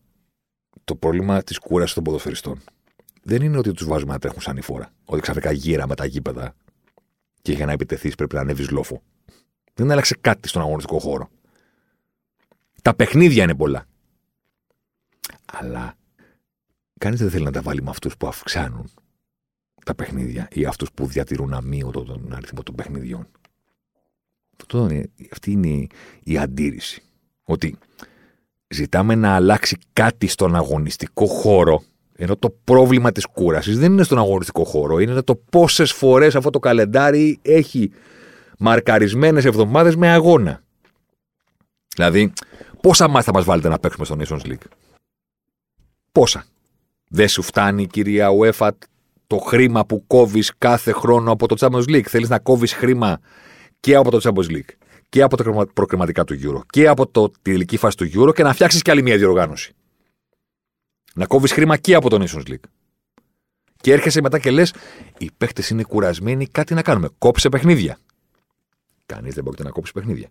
[0.84, 2.62] το πρόβλημα της κούρασης των ποδοσφαιριστών
[3.22, 4.92] δεν είναι ότι τους βάζουμε να τρέχουν σαν η φόρα.
[5.04, 6.54] Ότι ξαφνικά γύρα με τα γήπεδα
[7.42, 9.02] και για να επιτεθεί πρέπει να ανέβεις λόφο.
[9.74, 11.28] Δεν άλλαξε κάτι στον αγωνιστικό χώρο.
[12.82, 13.86] Τα παιχνίδια είναι πολλά.
[15.52, 15.94] Αλλά
[16.98, 18.90] κανείς δεν θέλει να τα βάλει με αυτούς που αυξάνουν
[19.84, 23.28] τα παιχνίδια ή αυτούς που διατηρούν αμύωτο τον αριθμό των παιχνιδιών.
[24.60, 25.86] Αυτό είναι, αυτή είναι
[26.22, 27.02] η αντίρρηση.
[27.42, 27.78] Ότι
[28.68, 31.82] ζητάμε να αλλάξει κάτι στον αγωνιστικό χώρο,
[32.16, 36.50] ενώ το πρόβλημα της κούρασης δεν είναι στον αγωνιστικό χώρο, είναι το πόσες φορές αυτό
[36.50, 37.90] το καλεντάρι έχει
[38.58, 40.62] μαρκαρισμένες εβδομάδες με αγώνα.
[41.94, 42.32] Δηλαδή,
[42.80, 44.66] πόσα μάτια θα μας βάλετε να παίξουμε στο Nations League;
[46.12, 46.44] Πόσα;
[47.08, 48.70] Δεν σου φτάνει, κυρία UEFA,
[49.26, 53.20] το χρήμα που κόβεις κάθε χρόνο από το Champions League; Θέλεις να κόβεις χρήμα
[53.80, 54.70] και από το Champions League
[55.08, 58.42] και από τα προκριματικά του Euro και από το, τη τελική φάση του Euro και
[58.42, 59.74] να φτιάξεις και άλλη μια διοργάνωση.
[61.14, 62.64] Να κόβεις χρήμα και από τον Nations League.
[63.76, 64.74] Και έρχεσαι μετά και λες:
[65.18, 67.08] Οι παίχτε είναι κουρασμένοι, κάτι να κάνουμε.
[67.18, 67.98] Κόψε παιχνίδια.
[69.06, 70.28] Κανείς δεν πρόκειται να κόψει παιχνίδια.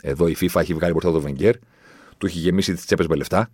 [0.00, 1.54] Εδώ η FIFA έχει βγάλει μπροστά το Βενγκέρ,
[2.18, 3.50] του έχει γεμίσει τις τσέπες με λεφτά.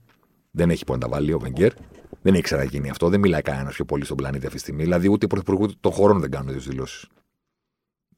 [0.51, 1.73] Δεν έχει που να τα βάλει ο Βενγκέρ.
[2.23, 3.09] Δεν έχει ξαναγίνει αυτό.
[3.09, 4.83] Δεν μιλάει κανένας πιο πολύ στον πλανήτη αυτή τη στιγμή.
[4.83, 7.07] Δηλαδή ούτε οι πρωθυπουργοί των χωρών δεν κάνουν τέτοιες δηλώσεις.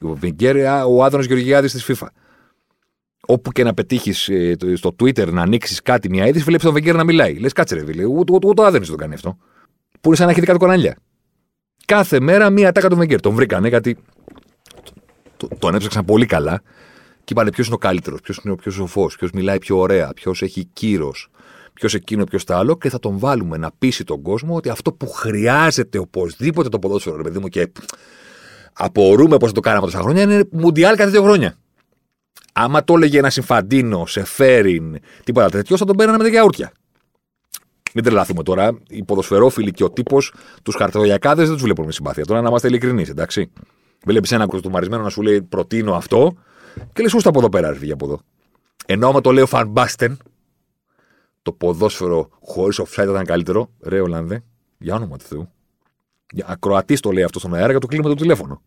[0.00, 2.06] Ο Βενγκέρ, ο Άδωνο Γεωργιάδης της FIFA.
[3.26, 6.94] Όπου και να πετύχεις ε, στο Twitter να ανοίξεις κάτι, μια είδηση, βλέπεις τον Βενγκέρ
[6.94, 7.34] να μιλάει.
[7.34, 8.04] Λες κάτσε ρε, βίλε.
[8.04, 9.36] Ούτε, ούτε, ούτε ο Άδωνο το κάνει αυτό.
[10.00, 10.96] Που είναι σαν να έχει δει κάτω κανάλια.
[11.84, 13.20] Κάθε μέρα μία ατάκα του Βενγκέρ.
[13.20, 13.96] Τον βρήκανε γιατί
[15.58, 16.62] τον έψαξαν πολύ καλά
[17.24, 20.12] και είπανε ποιος είναι ο καλύτερος, ποιος είναι ο πιο σοφό, ποιος μιλάει πιο ωραία,
[20.14, 21.30] ποιος έχει κύρος,
[21.72, 24.92] ποιος εκείνο, ποιος το άλλο και θα τον βάλουμε να πείσει τον κόσμο ότι αυτό
[24.92, 27.72] που χρειάζεται οπωσδήποτε το ποδόσφαιρο, ρε παιδί μου, και
[28.72, 31.54] απορούμε πώ το κάναμε τόσα χρόνια, είναι μουντιάλ κάθε δύο χρόνια.
[32.52, 36.72] Άμα το έλεγε ένας συμφαντίνο, σε φέριν, τίποτα τέτοιο, θα τον παίρνανε με τα γιαούρτια.
[37.94, 38.78] Μην τρελαθούμε τώρα.
[38.88, 42.24] Οι ποδοσφαιρόφιλοι και ο τύπος, τους χαρτοδιακάδε δεν τους βλέπουν με συμπάθεια.
[42.24, 43.50] Τώρα να είμαστε ειλικρινείς, εντάξει.
[44.04, 46.36] Βλέπεις ένα κουρτουμαρισμένο να σου λέει προτείνω αυτό
[46.92, 48.20] και λες, Ούστα από εδώ πέρα, φύγει από εδώ.
[48.86, 50.18] Ενώ άμα το λέω Φανμπάστεν,
[51.42, 53.70] το ποδόσφαιρο χωρίς offside ήταν καλύτερο.
[53.80, 54.44] Ρε Ολλανδέ,
[54.78, 55.52] για όνομα του Θεού.
[56.44, 58.62] Ακροατής το λέει αυτό στον αέρα και το κλείνει με το τηλέφωνο.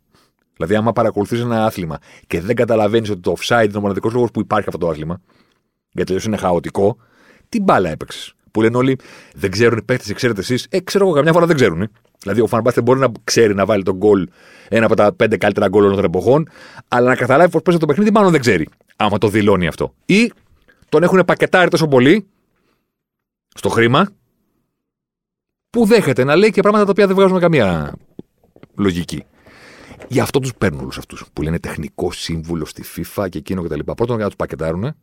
[0.56, 4.32] Δηλαδή, άμα παρακολουθείς ένα άθλημα και δεν καταλαβαίνεις ότι το offside είναι ο μοναδικός λόγος
[4.32, 5.22] που υπάρχει αυτό το άθλημα,
[5.92, 6.98] γιατί είναι χαοτικό,
[7.50, 8.34] τι μπάλα έπαιξες.
[8.52, 8.98] Που λένε όλοι,
[9.36, 10.68] δεν ξέρουν οι παίχτε, ξέρετε εσείς.
[10.70, 11.90] Ε, ξέρω εγώ, καμιά φορά δεν ξέρουν.
[12.20, 14.28] Δηλαδή, ο Φανμπάστεν μπορεί να ξέρει να βάλει τον γκολ,
[14.70, 16.50] ένα από τα πέντε καλύτερα γκολ όλων των εποχών,
[16.88, 18.68] αλλά να καταλάβει πώ παίζει το παιχνίδι, μάλλον δεν ξέρει.
[18.96, 19.94] Άμα το δηλώνει αυτό.
[20.06, 20.32] Ή
[20.90, 22.28] τον έχουν πακετάρει τόσο πολύ
[23.56, 24.10] στο χρήμα,
[25.70, 27.96] που δέχεται να λέει και πράγματα τα οποία δεν βγάζουν καμία
[28.76, 29.26] λογική.
[30.14, 33.80] Γι' αυτό τους παίρνουν όλους αυτούς που λένε τεχνικό σύμβουλο στη FIFA και εκείνο κτλ.
[33.80, 34.96] Πρώτον, για να τους πακετάρουν,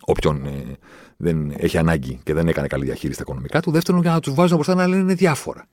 [0.00, 0.76] όποιον ε,
[1.16, 3.70] δεν έχει ανάγκη και δεν έκανε καλή διαχείριση στα οικονομικά του.
[3.70, 5.66] Δεύτερον, για να τους βάζουν μπροστά να λένε διάφορα.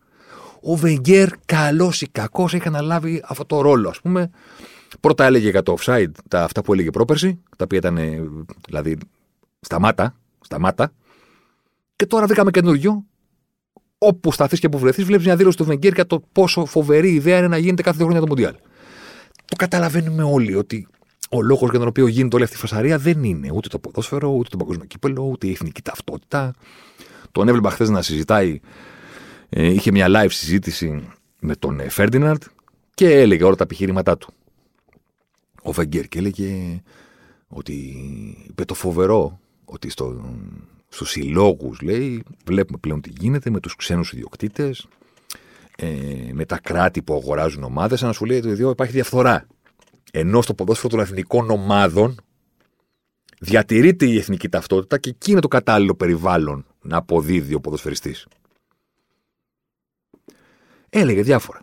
[0.62, 4.30] Ο Βεγγέρ, καλός ή κακός, έχει αναλάβει αυτό το ρόλο, ας πούμε.
[5.00, 7.98] Πρώτα έλεγε για το offside τα αυτά που έλεγε πρόπερση, τα οποία ήταν
[8.68, 8.98] δηλαδή
[9.60, 10.94] σταμάτα, σταμάτα.
[11.96, 13.06] Και τώρα βρήκαμε καινούριο.
[14.06, 17.38] Όπου σταθείς και που βρεθείς, βλέπεις μια δήλωση του Βεγγέρ για το πόσο φοβερή ιδέα
[17.38, 18.54] είναι να γίνεται κάθε δύο χρόνια το Μουντιάλ.
[19.46, 20.88] Το καταλαβαίνουμε όλοι ότι
[21.30, 24.30] ο λόγος για τον οποίο γίνεται όλη αυτή η φασαρία δεν είναι ούτε το ποδόσφαιρο,
[24.30, 26.54] ούτε το παγκόσμιο κύπελο, ούτε η εθνική ταυτότητα.
[27.32, 28.60] Τον έβλεπα χθες να συζητάει,
[29.50, 31.08] ε, είχε μια live συζήτηση
[31.39, 32.42] με τον Φέρντιναντ
[32.94, 34.34] και έλεγε όλα τα επιχειρήματά του.
[35.63, 36.82] Ο Βεγγέρ και έλεγε
[37.48, 37.74] ότι
[38.48, 40.36] είπε το φοβερό ότι στο,
[40.94, 44.88] στους συλλόγους λέει βλέπουμε πλέον τι γίνεται με τους ξένους ιδιοκτήτες
[45.78, 49.48] ε, με τα κράτη που αγοράζουν ομάδες να σου λέει ότι εδώ υπάρχει διαφθορά
[50.12, 52.16] ενώ στο ποδόσφαιρο των εθνικών ομάδων
[53.40, 58.28] διατηρείται η εθνική ταυτότητα και εκεί είναι το κατάλληλο περιβάλλον να αποδίδει ο ποδοσφαιριστής.
[60.90, 61.62] Έλεγε διάφορα.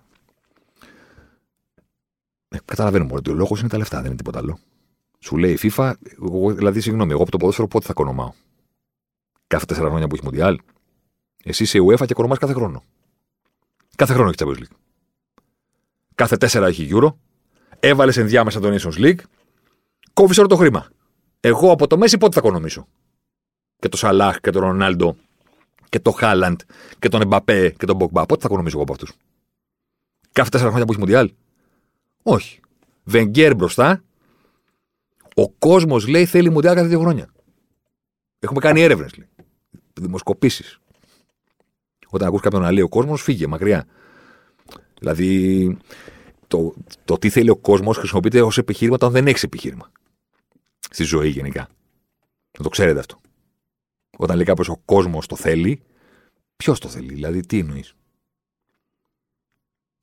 [2.48, 4.58] Ε, καταλαβαίνουμε ότι ο λόγος είναι τα λεφτά, δεν είναι τίποτα άλλο.
[5.18, 8.32] Σου λέει η FIFA, εγώ, δηλαδή, συγγνώμη, εγώ από το ποδόσφαιρο πότε θα κονομάω;
[9.50, 10.58] Κάθε τέσσερα χρόνια που έχει Μοντιάλ.
[11.44, 12.82] Εσύ είσαι UEFA και κονομά κάθε χρόνο.
[13.96, 14.76] Κάθε χρόνο έχει Champions League.
[16.14, 17.14] Κάθε τέσσερα έχει Euro
[17.80, 19.18] έβαλες ενδιάμεσα τον Nations League,
[20.12, 20.88] κόβεις όλο το χρήμα.
[21.40, 22.86] Εγώ από το Μέση πότε θα οικονομήσω;
[23.78, 25.16] Και το Σαλάχ και τον Ρονάλντο
[25.88, 26.60] και το Χάλαντ
[26.98, 28.26] και τον Εμπαπέ και τον Μποκμπά.
[28.26, 29.12] Πότε θα οικονομήσω εγώ από αυτούς;
[30.32, 31.32] Κάθε τέσσερα χρόνια που έχει Μουντιάλ;
[32.22, 32.60] Όχι.
[33.04, 34.02] Βενγκέρ μπροστά.
[35.36, 37.28] Ο κόσμος λέει θέλει Μουντιάλ κάθε δύο χρόνια.
[38.38, 39.10] Έχουμε κάνει έρευνες.
[39.92, 40.78] Δημοσκοπήσεις.
[42.08, 43.86] Όταν ακούς κάποιον να λέει ο κόσμος, φύγε μακριά.
[44.98, 45.76] Δηλαδή,
[46.46, 46.74] το,
[47.04, 49.90] το τι θέλει ο κόσμος χρησιμοποιείται ως επιχείρημα όταν δεν έχεις επιχείρημα.
[50.78, 51.68] Στη ζωή γενικά.
[52.58, 53.20] Να το ξέρετε αυτό.
[54.18, 55.82] Όταν λέει κάποιος ο κόσμος το θέλει,
[56.56, 57.94] ποιος το θέλει, δηλαδή τι εννοείς;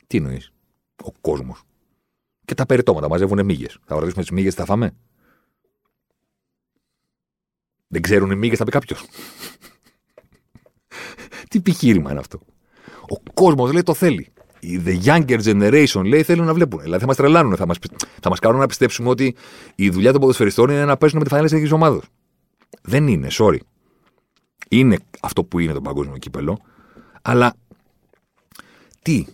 [0.07, 0.51] Τι εννοείς;
[1.03, 1.63] Ο κόσμος.
[2.45, 3.77] Και τα περιτώματα μαζεύουν μύγες.
[3.85, 4.95] Θα ρωτήσουμε τις μύγες, θα φάμε;
[7.87, 9.05] Δεν ξέρουν οι μύγες, θα πει κάποιος.
[11.61, 12.39] Τι επιχείρημα είναι αυτό;
[13.09, 16.81] Ο κόσμος λέει το θέλει the younger generation λέει θέλουν να βλέπουν.
[16.81, 17.77] Δηλαδή θα μας τρελάνουν, θα μας
[18.21, 19.35] θα μας κάνουν να πιστέψουμε ότι
[19.75, 22.01] η δουλειά των ποδοσφαιριστών είναι να παίζουν με τη φανέλα της ομάδα.
[22.81, 23.57] Δεν είναι, sorry.
[24.69, 26.59] Είναι αυτό που είναι το παγκόσμιο κύπελο,
[27.21, 27.53] αλλά
[29.01, 29.25] τι;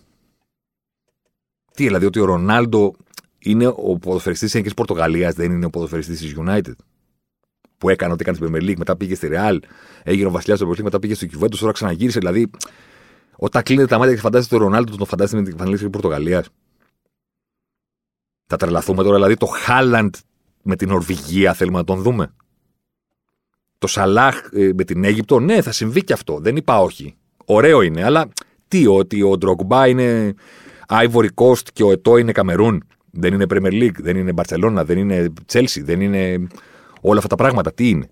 [1.73, 2.95] Τι, δηλαδή ότι ο Ρονάλντο
[3.39, 6.73] είναι ο ποδοσφαιριστής της Εθνική Πορτογαλίας, δεν είναι ο ποδοσφαιριστής της United;
[7.83, 9.57] Που έκανε ό,τι έκανε στην Premier League, μετά πήγε στη Real,
[10.03, 12.19] έγινε ο βασιλιάς του Premier μετά πήγε στο Juventus, τώρα ξαναγύρισε.
[12.19, 12.49] Δηλαδή
[13.35, 16.49] όταν κλείνετε τα μάτια και φαντάζεστε τον Ρονάλντο, τον φαντάζεστε με την εμφανίση της Πορτογαλίας.
[18.45, 20.15] Θα τρελαθούμε τώρα, δηλαδή το Χάλαντ
[20.61, 22.33] με την Ορβηγία θέλουμε να τον δούμε.
[23.77, 26.39] το Σαλάχ ε, με την Αίγυπτο, ναι, θα συμβεί και αυτό.
[26.39, 27.15] Δεν είπα όχι.
[27.45, 28.29] Ωραίο είναι, αλλά
[28.67, 30.33] τι, ότι ο Ντρογκμπά είναι
[30.87, 32.83] Ivory Coast και ο Ετώ είναι Καμερούν.
[33.11, 36.47] Δεν είναι Premier League, δεν είναι Barcelona, δεν είναι Chelsea, δεν είναι
[37.03, 37.73] όλα αυτά τα πράγματα.
[37.73, 38.09] Τι είναι;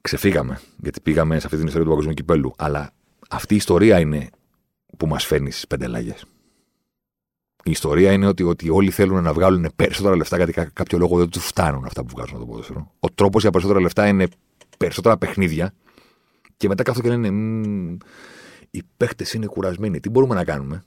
[0.00, 2.52] Ξεφύγαμε, γιατί πήγαμε σε αυτή την ιστορία του παγκοσμίου κυπέλου.
[2.58, 2.90] Αλλά
[3.30, 4.28] αυτή η ιστορία είναι
[4.96, 6.24] που μας φέρνει στις πέντε αλλαγές.
[7.64, 11.28] Η ιστορία είναι ότι, ότι όλοι θέλουν να βγάλουν περισσότερα λεφτά γιατί κάποιο λόγο δεν
[11.28, 12.92] τους φτάνουν αυτά που βγάζουν το ποδόσφαιρο.
[13.00, 14.28] Ο τρόπος για περισσότερα λεφτά είναι
[14.78, 15.74] περισσότερα παιχνίδια
[16.56, 17.96] και μετά κάθονται και λένε
[18.70, 20.00] οι παίχτε είναι κουρασμένοι.
[20.00, 20.84] Τι μπορούμε να κάνουμε,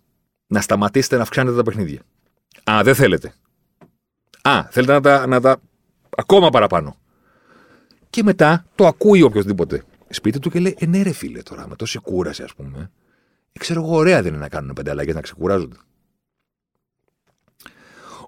[0.48, 2.02] Να σταματήσετε να αυξάνετε τα παιχνίδια.
[2.72, 3.34] Α, δεν θέλετε.
[4.48, 5.62] Α, θέλετε να τα, να τα
[6.18, 6.98] ακόμα παραπάνω.
[8.10, 11.76] Και μετά το ακούει οποιοδήποτε σπίτι του και λέει: Ε, ναι, ρε φίλε τώρα, με
[11.76, 12.92] τόση κούραση, ας πούμε.
[13.52, 15.76] Ε, ξέρω εγώ, ωραία δεν είναι να κάνουν πέντε αλλαγές να ξεκουράζονται.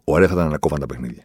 [0.04, 1.24] Ωραία θα ήταν να κόβαν τα παιχνίδια.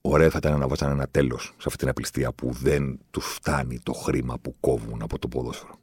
[0.00, 3.80] Ωραία θα ήταν να βάζαν ένα τέλος σε αυτή την απληστία που δεν τους φτάνει
[3.80, 5.78] το χρήμα που κόβουν από το ποδόσφαιρο.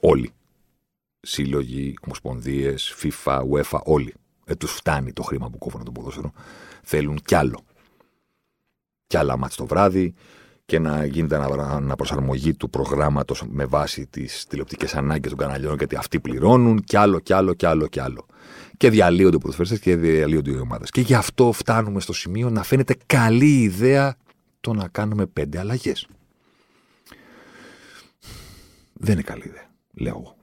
[0.00, 0.32] Όλοι.
[1.20, 4.14] Σύλλογοι, ομοσπονδίες, FIFA, UEFA, όλοι.
[4.48, 6.32] Δεν τους φτάνει το χρήμα που κόβουν από το ποδόσφαιρο.
[6.82, 7.60] Θέλουν κι άλλο.
[9.06, 10.14] Κι άλλα μάτς το βράδυ
[10.64, 16.20] και να γίνεται αναπροσαρμογή του προγράμματος με βάση τις τηλεοπτικές ανάγκες των καναλιών, γιατί αυτοί
[16.20, 18.26] πληρώνουν, κι άλλο, κι άλλο, κι άλλο, κι άλλο
[18.76, 20.90] και διαλύονται οι ποδοσφαιριστές και διαλύονται οι ομάδες.
[20.90, 24.16] Και γι' αυτό φτάνουμε στο σημείο να φαίνεται καλή ιδέα
[24.60, 26.08] το να κάνουμε πέντε αλλαγές.
[28.92, 30.36] Δεν είναι καλή ιδέα, λέω εγώ.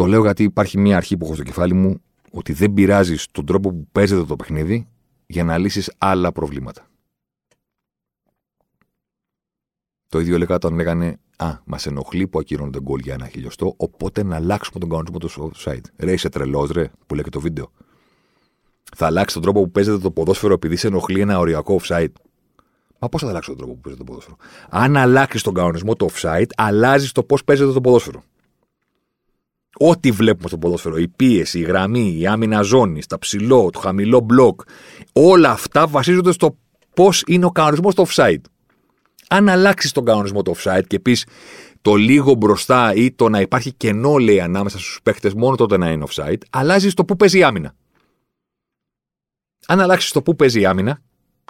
[0.00, 3.46] Το λέω γιατί υπάρχει μια αρχή που έχω στο κεφάλι μου ότι δεν πειράζει τον
[3.46, 4.88] τρόπο που παίζεται το παιχνίδι
[5.26, 6.86] για να λύσεις άλλα προβλήματα.
[10.08, 14.22] Το ίδιο λέγα όταν λέγανε Α, μας ενοχλεί που ακυρώνονται γκολ για ένα χιλιοστό, οπότε
[14.22, 15.84] να αλλάξουμε τον κανονισμό του offside.
[15.96, 17.70] Ρε, είσαι τρελός, ρε, που λέει και το βίντεο.
[18.96, 22.12] Θα αλλάξει τον τρόπο που παίζεται το ποδόσφαιρο επειδή σε ενοχλεί ένα οριακό offside.
[22.98, 24.36] Μα πώς θα αλλάξει τον τρόπο που παίζεται το ποδόσφαιρο;
[24.68, 28.22] Αν αλλάξεις τον κανονισμό του offside, αλλάζεις το πώς παίζεται το ποδόσφαιρο.
[29.82, 34.20] Ό,τι βλέπουμε στο ποδόσφαιρο, η πίεση, η γραμμή, η άμυνα ζώνης, τα ψηλό, το χαμηλό
[34.20, 34.60] μπλοκ,
[35.12, 36.56] όλα αυτά βασίζονται στο
[36.94, 38.40] πώς είναι ο κανονισμός του offside
[39.32, 41.26] αν αλλάξει τον κανονισμό του offside και πεις
[41.82, 45.90] το λίγο μπροστά ή το να υπάρχει κενό, λέει, ανάμεσα στους παίχτε, μόνο τότε να
[45.90, 47.74] είναι offside, αλλάζει το που παίζει η άμυνα.
[49.66, 51.00] Αν αλλάξει το που παίζει η άμυνα,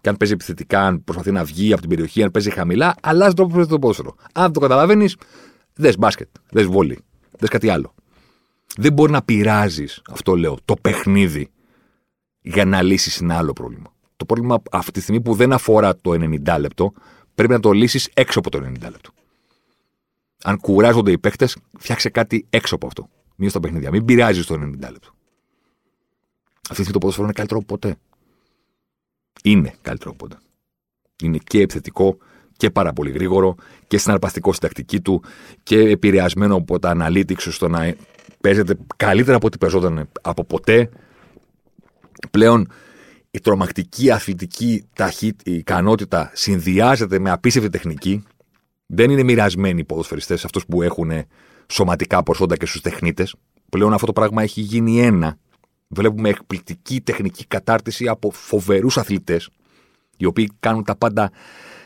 [0.03, 3.35] και αν παίζει επιθετικά, αν προσπαθεί να βγει από την περιοχή, αν παίζει χαμηλά, αλλάζει
[3.35, 4.15] το που παίζει το ποδόσφαιρο.
[4.33, 5.17] Αν το καταλαβαίνεις,
[5.75, 6.99] δες μπάσκετ, δες βόλι,
[7.39, 7.95] δες κάτι άλλο.
[8.77, 11.51] Δεν μπορεί να πειράζεις, αυτό λέω, το παιχνίδι
[12.41, 13.93] για να λύσεις ένα άλλο πρόβλημα.
[14.17, 16.93] Το πρόβλημα αυτή τη στιγμή που δεν αφορά το 90 λεπτό,
[17.35, 19.11] πρέπει να το λύσεις έξω από το 90 λεπτό.
[20.43, 23.09] Αν κουράζονται οι παίχτε, φτιάξε κάτι έξω από αυτό.
[23.37, 23.91] Μην στα παιχνίδια.
[23.91, 25.15] Μην πειράζεις το 90 λεπτό.
[26.53, 27.97] Αυτή τη στιγμή το ποδόσφαιρο είναι καλύτερο από ποτέ.
[29.43, 30.39] Είναι καλύτερο από ποτέ.
[31.23, 32.17] Είναι και επιθετικό
[32.57, 33.55] και πάρα πολύ γρήγορο
[33.87, 35.23] και συναρπαστικό στην τακτική του
[35.63, 37.95] και επηρεασμένο από τα analytics στο να
[38.41, 40.91] παίζεται καλύτερα από ό,τι παίζονταν από ποτέ.
[42.31, 42.69] Πλέον
[43.31, 48.23] η τρομακτική αθλητική ταχύτητα, η ικανότητα συνδυάζεται με απίστευτη τεχνική.
[48.87, 51.11] Δεν είναι μοιρασμένοι οι ποδοσφαιριστές αυτούς που έχουν
[51.67, 53.35] σωματικά προσόντα και στους τεχνίτες.
[53.69, 55.37] Πλέον αυτό το πράγμα έχει γίνει ένα.
[55.89, 59.49] Βλέπουμε εκπληκτική τεχνική κατάρτιση από φοβερούς αθλητές,
[60.17, 61.31] οι οποίοι κάνουν τα πάντα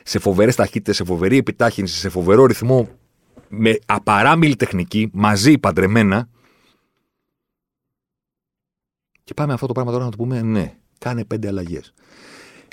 [0.02, 2.88] σε φοβερές ταχύτητες, σε φοβερή επιτάχυνση, σε φοβερό ρυθμό,
[3.48, 6.28] με απαράμιλη τεχνική, μαζί παντρεμένα.
[9.24, 10.76] Και πάμε αυτό το πράγμα τώρα να το πούμε ναι.
[10.98, 11.92] Κάνε πέντε αλλαγές.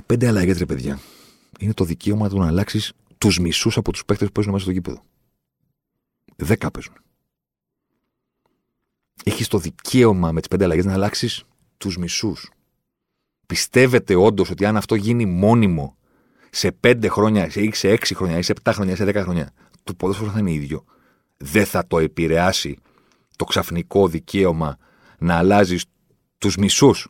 [0.06, 1.00] Πέντε αλλαγές, ρε παιδιά.
[1.60, 4.74] Είναι το δικαίωμα του να αλλάξεις τους μισούς από τους παίχτε που παίζουν μέσα στο
[4.74, 5.04] γήπεδο.
[6.36, 6.94] Δέκα παίζουν.
[9.24, 11.44] Έχεις το δικαίωμα με τις πέντε αλλαγές να αλλάξεις
[11.78, 12.52] τους μισούς.
[13.46, 15.98] Πιστεύετε όντως ότι αν αυτό γίνει μόνιμο
[16.50, 19.54] σε πέντε χρόνια, ή σε έξι χρόνια, ή σε επτά χρόνια, ή σε δέκα χρόνια,
[19.84, 20.86] το ποδόσφαιρο θα είναι ίδιο.
[21.38, 22.78] Δεν θα το επηρεάσει
[23.36, 24.78] το ξαφνικό δικαίωμα
[25.18, 25.86] να αλλάζεις
[26.42, 27.08] τους μισούς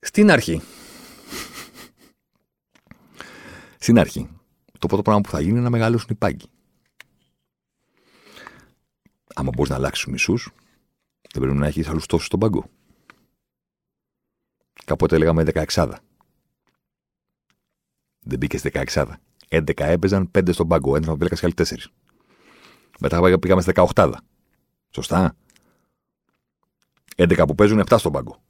[0.00, 0.62] στην αρχή.
[3.78, 4.28] Στην αρχή.
[4.78, 6.46] Το πρώτο πράγμα που θα γίνει είναι να μεγαλώσουν οι πάγκοι.
[9.34, 10.50] Άμα μπορείς να αλλάξεις μισούς,
[11.32, 12.70] δεν πρέπει να έχεις άλλους τόσους στον πάγκο.
[14.84, 15.94] Κάποτε λέγαμε 16.
[18.20, 19.20] Δεν μπήκες στη 16.
[19.48, 20.96] 11 έπαιζαν, 5 στον πάγκο.
[20.96, 21.90] Ένας με και άλλοι 4.
[23.00, 24.12] Μετά πήγαμε στη 18.
[24.90, 25.36] Σωστά.
[27.18, 28.42] 11 που παίζουν, 7 στον πάγκο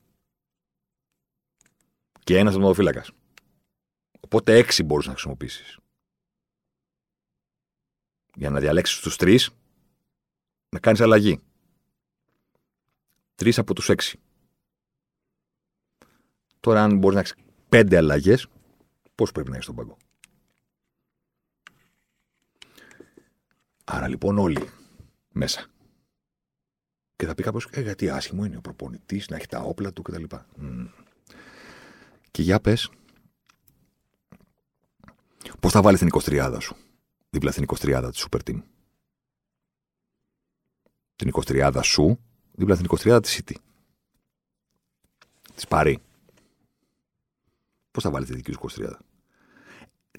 [2.28, 3.04] και ένας τερματοφύλακα.
[4.20, 5.78] Οπότε έξι μπορεί να χρησιμοποιήσεις.
[8.34, 9.50] Για να διαλέξεις τους τρεις,
[10.68, 11.40] να κάνεις αλλαγή.
[13.34, 14.20] Τρεις από τους έξι.
[16.60, 17.34] Τώρα, αν μπορείς να έχεις
[17.68, 18.48] πέντε αλλαγές,
[19.14, 19.96] πώς πρέπει να έχεις στον πάγκο.
[23.84, 24.70] Άρα λοιπόν όλοι
[25.32, 25.66] μέσα.
[27.18, 30.02] Και θα πει κάποιος, ε, γιατί άσχημο είναι ο προπονητής να έχει τα όπλα του
[30.02, 30.24] κτλ.
[30.60, 30.88] Mm.
[32.30, 32.90] Και για πες,
[35.60, 36.76] πώς θα βάλει την 23 σου
[37.30, 38.62] δίπλα στην 23 της Super Team;
[41.16, 42.20] Την 23 σου
[42.52, 43.54] δίπλα στην 23 της City.
[45.54, 45.98] Της Παρή.
[47.90, 48.92] Πώς θα βάλει τη δική σου 23.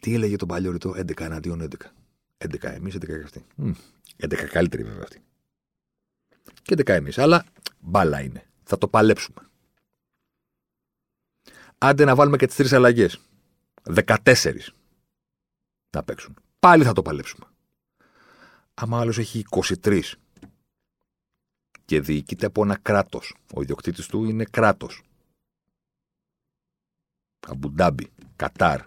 [0.01, 1.93] Τι έλεγε τον παλιό ρητό, 11 εναντίον 11.
[2.37, 3.45] 11 εμείς, 11 και αυτοί.
[4.17, 5.21] 11 καλύτεροι βέβαια αυτοί.
[6.61, 7.17] Και 11 εμείς.
[7.17, 7.45] Αλλά
[7.79, 8.49] μπάλα είναι.
[8.63, 9.41] Θα το παλέψουμε.
[11.77, 13.19] Άντε να βάλουμε και τις τρεις αλλαγές.
[13.83, 14.73] 14
[15.89, 16.35] να παίξουν.
[16.59, 17.45] Πάλι θα το παλέψουμε.
[18.73, 20.01] Άμα άλλος έχει 23
[21.85, 23.35] και διοικείται από ένα κράτος.
[23.53, 25.03] Ο ιδιοκτήτης του είναι κράτος.
[27.47, 28.85] Αμπουντάμπι, Κατάρ.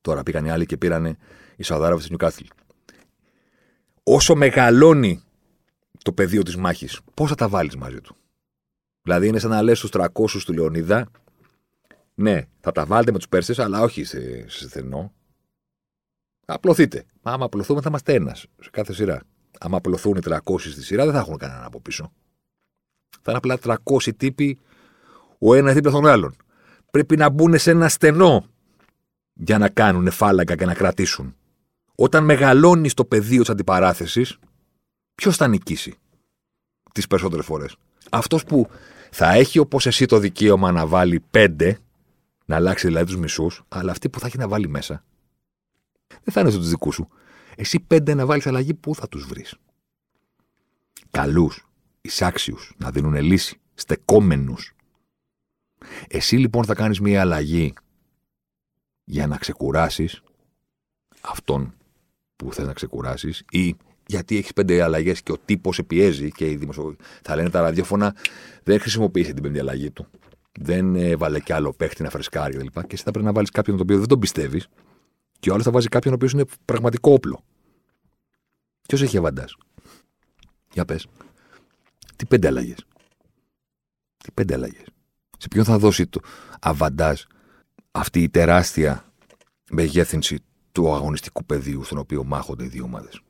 [0.00, 1.18] Τώρα πήγαν οι άλλοι και πήραν
[1.56, 2.44] οι Σαουδάραβε της Νιουκάθλ.
[4.12, 5.22] Όσο μεγαλώνει
[6.02, 8.16] το πεδίο της μάχης, πώς θα τα βάλεις μαζί του;
[9.02, 10.06] Δηλαδή είναι σαν να λες στους 300
[10.44, 11.08] του Λεωνίδα,
[12.14, 15.12] ναι, θα τα βάλετε με τους Πέρσες, αλλά όχι σε, σε στενό.
[16.46, 17.04] Απλωθείτε.
[17.22, 19.22] Άμα απλωθούμε, θα είμαστε ένας σε κάθε σειρά.
[19.58, 22.12] Άμα απλωθούν οι 300 στη σειρά, δεν θα έχουν κανέναν από πίσω.
[23.22, 24.58] Θα είναι απλά 300 τύποι,
[25.38, 26.36] ο ένας δίπλα τον άλλον.
[26.90, 28.46] Πρέπει να μπουν σε ένα στενό
[29.32, 31.34] για να κάνουν φάλαγγα και να κρατήσουν.
[32.02, 34.38] Όταν μεγαλώνει το πεδίο της αντιπαράθεσης,
[35.14, 35.94] ποιος θα νικήσει
[36.92, 37.76] τις περισσότερες φορές;
[38.10, 38.68] Αυτός που
[39.10, 41.78] θα έχει όπως εσύ το δικαίωμα να βάλει πέντε,
[42.46, 45.04] να αλλάξει δηλαδή τους μισούς, αλλά αυτή που θα έχει να βάλει μέσα,
[46.06, 47.08] δεν θα είναι στους δικούς σου.
[47.56, 49.54] Εσύ πέντε να βάλεις αλλαγή, πού θα τους βρεις;
[51.10, 51.68] Καλούς,
[52.00, 54.74] εισάξιους, να δίνουν λύση, στεκόμενους.
[56.08, 57.72] Εσύ λοιπόν θα κάνεις μια αλλαγή
[59.04, 60.22] για να ξεκουράσεις
[61.20, 61.74] αυτόν
[62.44, 63.76] που θες να ξεκουράσεις ή
[64.06, 66.96] γιατί έχεις πέντε αλλαγές και ο τύπος σε πιέζει και οι δημοσιο...
[67.22, 68.14] θα λένε τα ραδιόφωνα
[68.62, 70.06] δεν χρησιμοποίησε την πέμπτη αλλαγή του.
[70.60, 72.72] Δεν έβαλε κι άλλο παίχτη να φρεσκάρει κλπ.
[72.72, 74.68] Και, και εσύ θα πρέπει να βάλεις κάποιον τον οποίο δεν τον πιστεύεις
[75.40, 77.44] και ο άλλος θα βάζει κάποιον ο οποίος είναι πραγματικό όπλο.
[78.88, 79.44] Ποιος έχει αβαντά.
[80.72, 81.06] Για πες.
[82.16, 82.84] Τι πέντε αλλαγές;
[84.16, 84.84] Τι πέντε αλλαγές;
[85.38, 86.20] Σε ποιον θα δώσει το
[86.60, 87.22] αβαντάζ
[87.90, 89.12] αυτή η τεράστια
[89.70, 90.38] μεγέθυνση
[90.72, 93.20] του αγωνιστικού πεδίου στον οποίο μάχονται οι δύο ομάδες.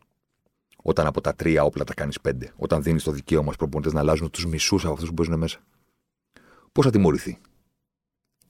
[0.83, 2.53] Όταν από τα τρία όπλα τα κάνεις πέντε.
[2.57, 5.59] Όταν δίνεις το δικαίωμα στους προπονητές να αλλάζουν τους μισούς από αυτούς που παίζουν μέσα.
[6.73, 7.39] Πώς θα τιμωρηθεί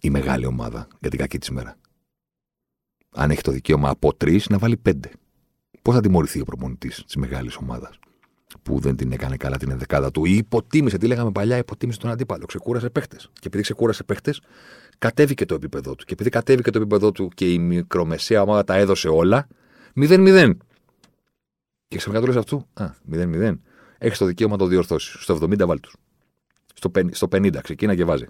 [0.00, 1.76] η μεγάλη ομάδα για την κακή της μέρα;
[3.10, 5.10] Αν έχει το δικαίωμα από τρεις να βάλει πέντε.
[5.82, 7.98] Πώς θα τιμωρηθεί ο προπονητής της μεγάλης ομάδας;
[8.62, 12.10] Που δεν την έκανε καλά την ενδεκάδα του ή υποτίμησε, τι λέγαμε παλιά, υποτίμησε τον
[12.10, 12.46] αντίπαλο.
[12.46, 13.30] Ξεκούρασε παίχτες.
[13.32, 14.40] Και επειδή ξεκούρασε παίχτες,
[14.98, 16.04] κατέβηκε το επίπεδό του.
[16.04, 19.46] Και επειδή κατέβηκε το επίπεδο του και η μικρομεσαία ομάδα τα έδωσε όλα,
[19.94, 20.56] 0-0.
[21.88, 23.54] Και ξαφνικά του λε αυτού, Α, 0-0.
[23.98, 25.22] Έχεις το δικαίωμα να το διορθώσεις.
[25.22, 25.96] Στο 70 βάλει τους.
[26.74, 28.26] Στο, στο 50 ξεκίνα και βάζει.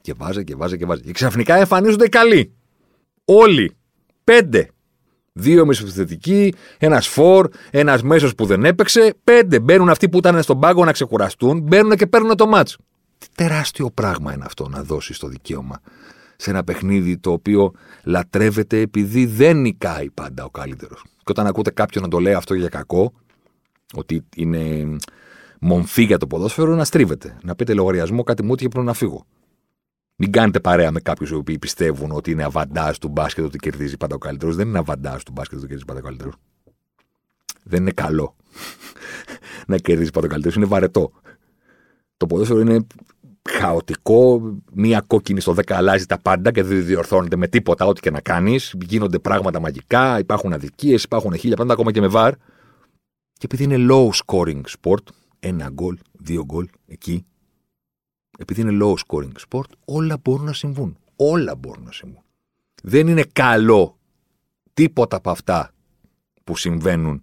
[0.00, 1.02] Και βάζει και βάζει και βάζει.
[1.02, 2.54] Και ξαφνικά εμφανίζονται καλοί.
[3.24, 3.76] Όλοι.
[4.24, 4.70] Πέντε.
[5.32, 9.14] Δύο μεσοθετικοί, ένας φορ, ένας μέσος που δεν έπαιξε.
[9.24, 9.60] Πέντε.
[9.60, 12.76] Μπαίνουν αυτοί που ήταν στον πάγκο να ξεκουραστούν, μπαίνουν και παίρνουν το μάτς.
[13.18, 15.80] Τι τεράστιο πράγμα είναι αυτό να δώσεις το δικαίωμα
[16.36, 17.72] σε ένα παιχνίδι το οποίο
[18.04, 21.04] λατρεύεται επειδή δεν νικάει πάντα ο καλύτερος.
[21.16, 23.12] Και όταν ακούτε κάποιον να το λέει αυτό για κακό,
[23.94, 24.96] ότι είναι
[25.60, 27.38] μομφή για το ποδόσφαιρο, να στρίβετε.
[27.42, 29.26] Να πείτε λογαριασμό, κάτι μου και πρέπει να φύγω.
[30.24, 34.14] Μην κάνετε παρέα με κάποιους οι πιστεύουν ότι είναι αβαντάζ του μπάσκετ ότι κερδίζει πάντα
[34.14, 34.56] ο καλύτερος.
[34.56, 36.34] Δεν είναι αβαντάζ του μπάσκετ ότι κερδίζει πάντα ο καλύτερος.
[37.62, 38.36] Δεν είναι καλό
[39.66, 40.56] να κερδίζει πάντα ο καλύτερος.
[40.56, 41.12] Είναι βαρετό.
[42.16, 42.86] Το ποδόσφαιρο είναι
[43.50, 44.54] χαοτικό.
[44.72, 48.20] Μία κόκκινη στο 10 αλλάζει τα πάντα και δεν διορθώνεται με τίποτα, ό,τι και να
[48.20, 48.74] κάνεις.
[48.80, 52.34] Γίνονται πράγματα μαγικά, υπάρχουν αδικίες, υπάρχουν χίλια πράγματα ακόμα και με βαρ.
[53.32, 55.04] Και επειδή είναι low scoring sport,
[55.40, 57.26] ένα γκολ, δύο γκολ εκεί,
[58.38, 60.96] επειδή είναι low scoring sport, όλα μπορούν να συμβούν.
[61.16, 62.22] Όλα μπορούν να συμβούν.
[62.82, 63.98] Δεν είναι καλό
[64.74, 65.70] τίποτα από αυτά
[66.44, 67.22] που συμβαίνουν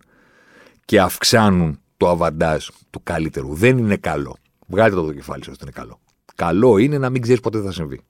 [0.85, 3.53] και αυξάνουν το αβαντάζ του καλύτερου.
[3.53, 4.37] Δεν είναι καλό.
[4.67, 5.99] Βγάλετε το το κεφάλι σας ότι είναι καλό.
[6.35, 8.01] Καλό είναι να μην ξέρεις ποτέ θα συμβεί.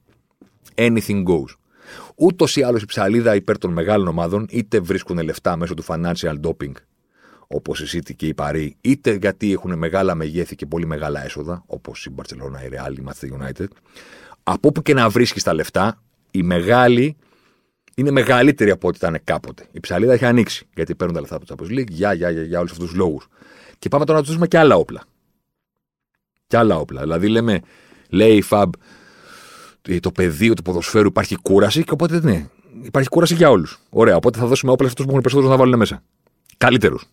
[0.74, 1.54] Anything goes.
[2.16, 6.40] Ούτως ή άλλως η ψαλίδα υπέρ των μεγάλων ομάδων είτε βρίσκουν λεφτά μέσω του financial
[6.40, 6.72] doping
[7.54, 11.62] όπως η City και η Paris, είτε γιατί έχουν μεγάλα μεγέθη και πολύ μεγάλα έσοδα,
[11.66, 13.66] όπως η Barcelona, η Real, η Manchester United.
[14.42, 17.16] Από όπου και να βρίσκεις τα λεφτά, η μεγάλη
[17.94, 19.66] είναι μεγαλύτερη από ό,τι ήταν κάποτε.
[19.72, 20.66] Η ψαλίδα έχει ανοίξει.
[20.74, 22.96] Γιατί παίρνουν τα λεφτά από τους Champions League για, για, για, για όλους αυτούς τους
[22.96, 23.28] λόγους.
[23.78, 25.02] Και πάμε τώρα να τους δώσουμε και άλλα όπλα.
[26.46, 27.00] και άλλα όπλα.
[27.00, 27.60] Δηλαδή λέμε,
[28.08, 28.70] λέει η ΦΑΜ,
[30.00, 32.48] το πεδίο του ποδοσφαίρου υπάρχει κούραση και οπότε ναι,
[32.82, 33.80] υπάρχει κούραση για όλους.
[33.90, 36.02] Ωραία, οπότε θα δώσουμε όπλα σε αυτούς που έχουν περισσότερους να βάλουν μέσα.
[36.56, 37.04] Καλύτερους.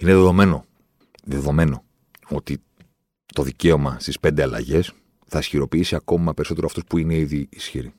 [0.00, 0.64] Είναι δεδομένο,
[1.24, 1.84] δεδομένο
[2.28, 2.62] ότι
[3.34, 4.92] το δικαίωμα στις πέντε αλλαγές
[5.26, 7.92] θα ισχυροποιήσει ακόμα περισσότερο αυτούς που είναι ήδη ισχυροί.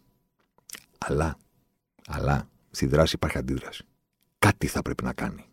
[0.98, 1.38] Αλλά,
[2.08, 3.84] αλλά στη δράση υπάρχει αντίδραση.
[4.40, 5.46] Κάτι θα πρέπει να κάνει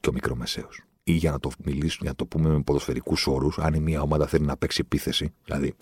[0.00, 0.82] και ο μικρομεσαίος.
[1.02, 4.00] Ή για να το μιλήσουμε, για να το πούμε με ποδοσφαιρικούς όρους, αν η μία
[4.00, 5.74] ομάδα θέλει να παίξει επίθεση, δηλαδή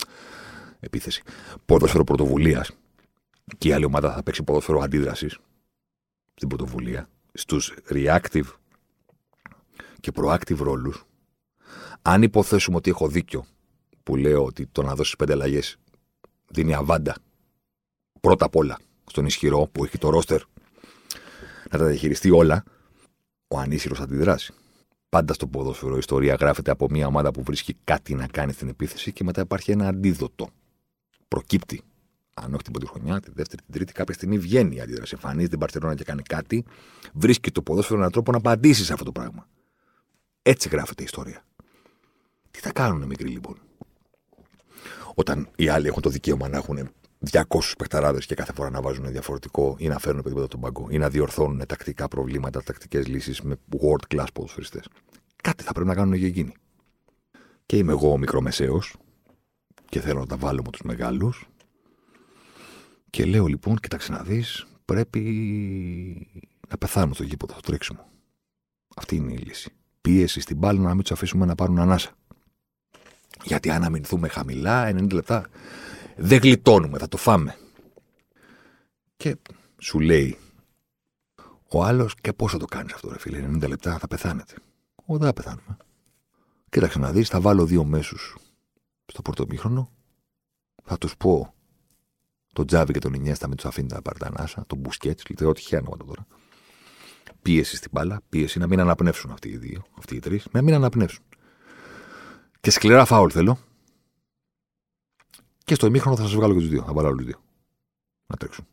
[0.80, 1.22] επίθεση,
[1.66, 2.70] ποδόσφαιρο πρωτοβουλίας,
[3.59, 5.38] και η άλλη ομάδα θα παίξει ποδόσφαιρο αντίδρασης
[6.34, 8.44] στην πρωτοβουλία, στους reactive
[10.01, 11.05] και proactive ρόλους,
[12.03, 13.44] αν υποθέσουμε ότι έχω δίκιο
[14.03, 15.76] που λέω ότι το να δώσεις πέντε αλλαγές
[16.49, 17.16] δίνει αβάντα
[18.20, 20.42] πρώτα απ' όλα στον ισχυρό που έχει το ρόστερ
[21.70, 22.64] να τα διαχειριστεί όλα,
[23.49, 24.53] ο ανήσυρο θα αντιδράσει.
[25.09, 28.68] Πάντα στο ποδόσφαιρο η ιστορία γράφεται από μια ομάδα που βρίσκει κάτι να κάνει στην
[28.68, 30.49] επίθεση και μετά υπάρχει ένα αντίδοτο.
[31.28, 31.82] Προκύπτει.
[32.34, 35.14] Αν όχι την πρώτη χρονιά, τη δεύτερη, την τρίτη, κάποια στιγμή βγαίνει η αντίδραση.
[35.14, 36.64] Εμφανίζει την Παρσελόνα και κάνει κάτι,
[37.12, 39.46] βρίσκει το ποδόσφαιρο έναν τρόπο να απαντήσει σε αυτό το πράγμα.
[40.43, 41.45] Έτσι γράφεται η ιστορία.
[42.51, 43.59] Τι θα κάνουν μικροί λοιπόν;
[45.14, 46.91] Όταν οι άλλοι έχουν το δικαίωμα να έχουν
[47.30, 47.43] 200
[47.78, 51.09] παιχταράδες και κάθε φορά να βάζουν διαφορετικό ή να φέρουν επίπεδο τον πάγκο ή να
[51.09, 54.89] διορθώνουν τακτικά προβλήματα, τακτικές λύσεις με world class ποδοσφαιριστές.
[55.43, 56.55] Κάτι θα πρέπει να κάνουν για εκείνοι.
[57.66, 58.97] Και είμαι εγώ ο μικρομεσαίος
[59.89, 61.49] και θέλω να τα βάλω με τους μεγάλους.
[63.11, 65.20] Και λέω λοιπόν, κοίταξε να δεις, πρέπει
[66.68, 68.09] να πεθάνουμε στο γήπεδο, στο τρέξιμο.
[68.97, 69.72] Αυτή είναι η λύση.
[70.01, 72.11] Πίεση στην μπάλα να μην τους αφήσουμε να πάρουν ανάσα.
[73.44, 75.49] Γιατί αν αμυνθούμε χαμηλά, 90 λεπτά,
[76.16, 77.57] δεν γλιτώνουμε, θα το φάμε.
[79.16, 79.36] Και
[79.78, 80.38] σου λέει
[81.68, 84.55] ο άλλος, και πώς θα το κάνεις αυτό, ρε φίλε, 90 λεπτά θα πεθάνετε.
[85.05, 85.76] Όχι, δεν θα πεθάνουμε.
[86.68, 88.36] Κοίταξε να δεις, θα βάλω δύο μέσους
[89.07, 89.92] στο πρωτομήχρονο.
[90.84, 91.55] Θα τους πω
[92.53, 95.49] τον Τζάβι και τον Ινιέστα με τους αφήνει να πάρει τα ανάσα, τον Μπουσκέτς, λέω
[95.49, 96.26] ότι χαίρομαι τώρα.
[97.43, 100.74] Πίεση στην μπάλα, πίεση να μην αναπνεύσουν αυτοί οι δύο, αυτοί οι τρεις, να μην
[100.74, 101.24] αναπνεύσουν.
[102.61, 103.59] Και σκληρά φάουλ θέλω.
[105.64, 106.82] Και στο ημίχρονο θα σας βγάλω και τους δύο.
[106.82, 107.43] Θα βάλω άλλου δύο.
[108.26, 108.66] Να τρέξουν.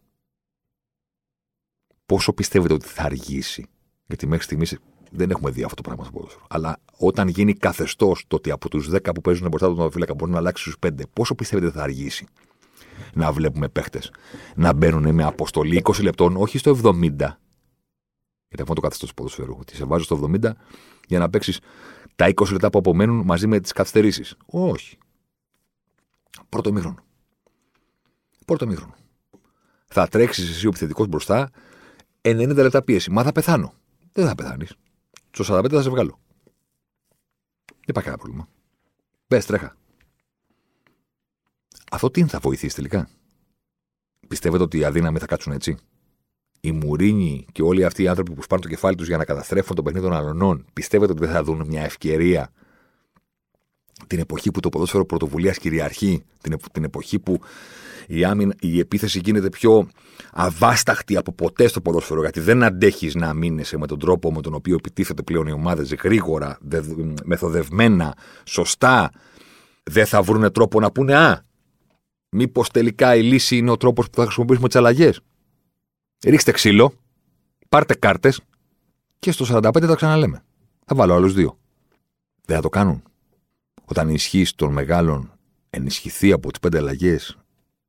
[2.06, 3.66] Πόσο πιστεύετε ότι θα αργήσει,
[4.06, 4.78] γιατί μέχρι στιγμής
[5.12, 6.46] δεν έχουμε δει αυτό το πράγμα στο ποδόσφαιρο.
[6.50, 10.32] Αλλά όταν γίνει καθεστώς το ότι από τους 10 που παίζουν μπροστά του φύλακα μπορεί
[10.32, 12.28] να αλλάξει στους 5, πόσο πιστεύετε ότι θα αργήσει
[13.14, 14.12] να βλέπουμε παίχτες
[14.56, 17.38] να μπαίνουν με αποστολή 20 λεπτών, όχι στο 70.
[18.56, 19.56] Γιατί αυτό το καθεστώς του ποδοσφαίρου.
[19.60, 20.52] Ότι σε βάζω στο 70
[21.08, 21.60] για να παίξεις
[22.16, 24.38] τα 20 λεπτά που απομένουν μαζί με τις καθυστερήσεις.
[24.46, 24.98] Όχι.
[26.50, 26.98] Πρώτο μήχρονο.
[28.46, 28.96] Πρώτο μήχρονο.
[29.88, 31.50] Θα τρέξεις εσύ ο επιθετικός μπροστά
[32.22, 33.12] 90 λεπτά πίεση.
[33.12, 33.74] Μα θα πεθάνω.
[34.12, 34.76] Δεν θα πεθάνεις.
[35.32, 36.20] Στο 45 θα σε βγάλω.
[37.66, 38.48] Δεν υπάρχει κανένα πρόβλημα.
[39.28, 39.76] Πες, τρέχα.
[41.92, 43.10] Αυτό τι θα βοηθήσει τελικά;
[44.28, 45.78] Πιστεύετε ότι οι αδύναμοι θα κάτσουν έτσι;
[46.66, 49.76] Οι Μουρίνοι και όλοι αυτοί οι άνθρωποι που σπάνε το κεφάλι τους για να καταστρέφουν
[49.76, 52.52] τον παιχνίδι των αλωνών, πιστεύετε ότι δεν θα δουν μια ευκαιρία
[54.08, 57.40] την εποχή που το ποδόσφαιρο πρωτοβουλίας κυριαρχεί, την, την εποχή που
[58.08, 59.88] η, άμυνα, η επίθεση γίνεται πιο
[60.32, 64.54] αβάσταχτη από ποτέ στο ποδόσφαιρο, γιατί δεν αντέχεις να αμήνεσαι με τον τρόπο με τον
[64.54, 66.82] οποίο επιτίθεται πλέον οι ομάδες γρήγορα, δε,
[67.24, 69.12] μεθοδευμένα, σωστά.
[69.84, 71.46] Δεν θα βρουν τρόπο να πούνε Α,
[72.30, 75.20] μήπως τελικά η λύση είναι ο τρόπος που θα χρησιμοποιήσουμε τις αλλαγές.
[76.26, 76.94] Ρίξτε ξύλο,
[77.70, 78.42] πάρτε κάρτες
[79.20, 80.44] και στο 45 θα ξαναλέμε.
[80.86, 81.58] Θα βάλω άλλους δύο.
[82.46, 83.04] Δεν θα το κάνουν
[83.86, 85.32] όταν η ισχύ των μεγάλων
[85.70, 87.38] ενισχυθεί από τις πέντε αλλαγές,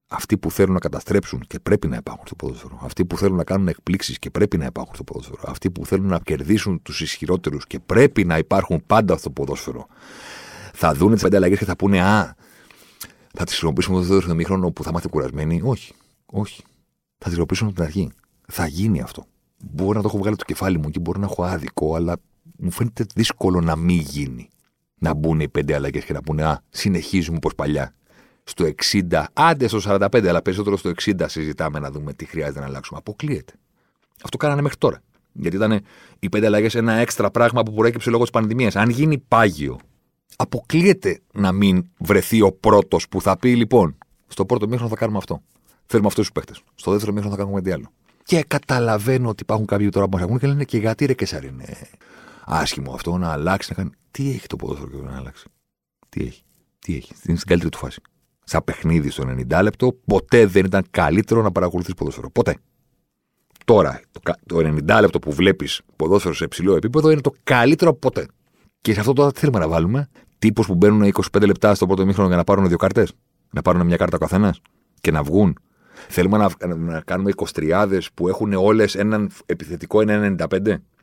[0.08, 3.44] αυτοί που θέλουν να καταστρέψουν και πρέπει να υπάρχουν στο ποδόσφαιρο, αυτοί που θέλουν να
[3.44, 7.66] κάνουν εκπλήξεις και πρέπει να υπάρχουν στο ποδόσφαιρο, αυτοί που θέλουν να κερδίσουν τους ισχυρότερους
[7.66, 9.86] και πρέπει να υπάρχουν πάντα στο ποδόσφαιρο,
[10.72, 12.36] θα δουν τις πέντε αλλαγές και θα πούνε Α,
[13.32, 15.60] θα τις χρησιμοποιήσουμε το δεύτερο μήχρονο που θα είμαστε κουρασμένοι.
[15.64, 15.92] Όχι.
[16.26, 16.62] Όχι.
[17.18, 18.12] Θα τις χρησιμοποιήσουμε από την αρχή.
[18.46, 19.26] Θα γίνει αυτό.
[19.70, 22.16] Μπορεί να το έχω βγάλει το κεφάλι μου και μπορεί να έχω άδικο, αλλά
[22.58, 24.48] μου φαίνεται δύσκολο να μην γίνει
[24.98, 27.94] να μπουν οι πέντε αλλαγές και να πούνε Α, συνεχίζουμε όπως παλιά.
[28.44, 32.66] Στο 60, άντε στο 45, αλλά περισσότερο στο 60 συζητάμε να δούμε τι χρειάζεται να
[32.66, 32.98] αλλάξουμε.
[32.98, 33.52] Αποκλείεται.
[34.22, 35.02] Αυτό κάνανε μέχρι τώρα.
[35.32, 35.80] Γιατί ήταν
[36.18, 38.76] οι πέντε αλλαγές ένα έξτρα πράγμα που προέκυψε λόγω της πανδημίας.
[38.76, 39.78] Αν γίνει πάγιο,
[40.36, 45.18] αποκλείεται να μην βρεθεί ο πρώτος που θα πει λοιπόν, στο πρώτο μήχρονο θα κάνουμε
[45.18, 45.42] αυτό.
[45.86, 46.52] Θέλουμε αυτούς τους παίχτε.
[46.74, 47.92] Στο δεύτερο μήχρονο θα κάνουμε τι άλλο.
[48.26, 51.64] Και καταλαβαίνω ότι υπάρχουν κάποιοι τώρα που μα και λένε και γιατί ρε και είναι
[52.44, 53.90] άσχημο αυτό να αλλάξει, να κάνει.
[54.10, 55.44] Τι έχει το ποδόσφαιρο και να αλλάξει;
[56.08, 56.42] Τι έχει;
[56.78, 58.00] Τι έχει; Είναι στην καλύτερη του φάση.
[58.44, 62.30] Σαν παιχνίδι στο 90 λεπτό, ποτέ δεν ήταν καλύτερο να παρακολουθείς ποδόσφαιρο.
[62.30, 62.56] Ποτέ.
[63.64, 64.00] Τώρα,
[64.46, 68.26] το 90 λεπτό που βλέπεις ποδόσφαιρο σε υψηλό επίπεδο είναι το καλύτερο ποτέ.
[68.80, 70.08] Και σε αυτό τώρα θέλουμε να βάλουμε;
[70.38, 73.12] Τύπους που μπαίνουν 25 λεπτά στο πρώτο μήχρονο για να πάρουν δύο κάρτες;
[73.50, 74.60] Να πάρουν μια κάρτα ο καθένας;
[75.00, 75.58] Και να βγουν;
[76.08, 80.36] Θέλουμε να, να κάνουμε 23 που έχουν όλες έναν επιθετικό 1,95.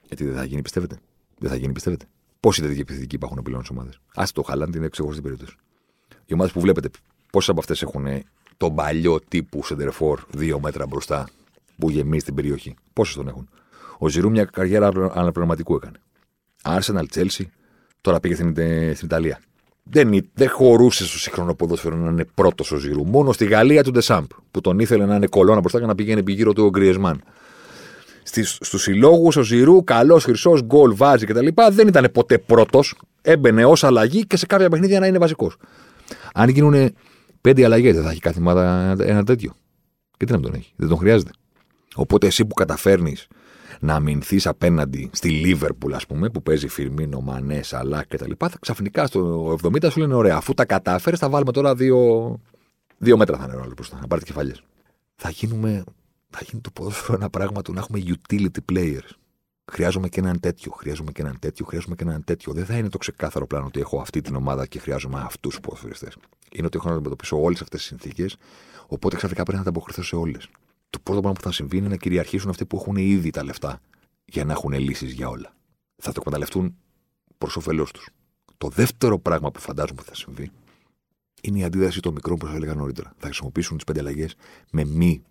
[0.03, 0.97] Γιατί δεν θα γίνει, πιστεύετε;
[1.37, 2.05] Δεν θα γίνει, πιστεύετε;
[2.39, 5.55] Πόσοι τέτοιοι επιθετικοί υπάρχουν πλέον στι ομάδες; Α το χαλάνε την ξεχωριστή περίπτωση.
[6.25, 6.89] Οι ομάδες που βλέπετε,
[7.31, 8.07] πόσες από αυτές έχουν
[8.57, 11.27] τον παλιό τύπου σεντερφόρ δύο μέτρα μπροστά
[11.77, 13.49] που γεμίζει την περιοχή; Πόσες τον έχουν;
[13.97, 15.97] Ο Ζηρού μια καριέρα αναπληρωματικού έκανε.
[16.63, 17.45] Arsenal, Chelsea,
[18.01, 18.51] τώρα πήγε στην,
[18.95, 19.39] στην Ιταλία.
[19.83, 23.05] Δεν, δεν χωρούσε στο σύγχρονο ποδόσφαιρο να είναι πρώτος ο Ζηρού.
[23.05, 26.19] Μόνο στη Γαλλία του Ντεσάμπ, που τον ήθελε να είναι κολόνα μπροστά και να πηγαίνει
[26.19, 27.23] επί γύρω του ο Γκριεσμάν.
[28.59, 31.47] Στους συλλόγους ο Ζηρού, καλός, χρυσός, γκολ, βάζει κτλ.
[31.71, 32.95] Δεν ήταν ποτέ πρώτος.
[33.21, 35.57] Έμπαινε ως αλλαγή και σε κάποια παιχνίδια να είναι βασικός.
[36.33, 36.95] Αν γίνουν
[37.41, 39.55] πέντε αλλαγές, δεν θα έχει κάθε ομάδα ένα τέτοιο.
[40.17, 41.31] Και τι να τον έχει, δεν τον χρειάζεται.
[41.95, 43.27] Οπότε εσύ που καταφέρνεις
[43.83, 48.31] να αμυνθείς απέναντι στη Λίβερπουλ, ας πούμε, που παίζει Φιρμίνο, Μανέ, Σαλά κτλ.
[48.59, 52.39] Ξαφνικά στο 70 σου λένε: Ωραία, αφού τα κατάφερες, θα βάλουμε τώρα δύο,
[52.97, 54.63] δύο μέτρα θα είναι όλοι μπροστά, να πάρετε κεφαλιές.
[55.15, 55.83] Θα γίνουμε.
[56.29, 59.09] Θα γίνει το ποδόσφαιρο ένα πράγμα του να έχουμε utility players.
[59.71, 62.53] Χρειάζομαι και έναν τέτοιο, χρειάζομαι και έναν τέτοιο, χρειάζομαι και έναν τέτοιο.
[62.53, 65.59] Δεν θα είναι το ξεκάθαρο πλάνο ότι έχω αυτή την ομάδα και χρειάζομαι αυτούς τους
[65.59, 66.15] ποδοσφαιριστές.
[66.51, 68.35] Είναι ότι έχω να αντιμετωπίσω όλες αυτές τις συνθήκες,
[68.87, 70.49] οπότε ξαφνικά πρέπει να ανταποκριθώ σε όλες
[70.93, 73.81] το πρώτο πράγμα που θα συμβεί είναι να κυριαρχήσουν αυτοί που έχουν ήδη τα λεφτά
[74.25, 75.53] για να έχουν λύσεις για όλα.
[75.95, 76.75] Θα το εκμεταλλευτούν
[77.37, 78.09] προς όφελός τους.
[78.57, 80.51] Το δεύτερο πράγμα που φαντάζομαι ότι θα συμβεί
[81.41, 83.13] είναι η αντίδραση των μικρών που σα έλεγα νωρίτερα.
[83.17, 84.35] Θα χρησιμοποιήσουν τις πέντε αλλαγές
[84.71, 85.23] με μη,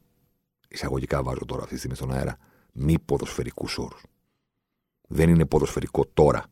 [0.68, 2.38] εισαγωγικά βάζω τώρα αυτή τη στιγμή στον αέρα,
[2.72, 4.02] μη ποδοσφαιρικούς όρους.
[5.08, 6.44] Δεν είναι ποδοσφαιρικό τώρα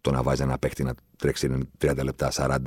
[0.00, 2.58] το να βάζει ένα παίχτη να τρέξει 30 λεπτά, 40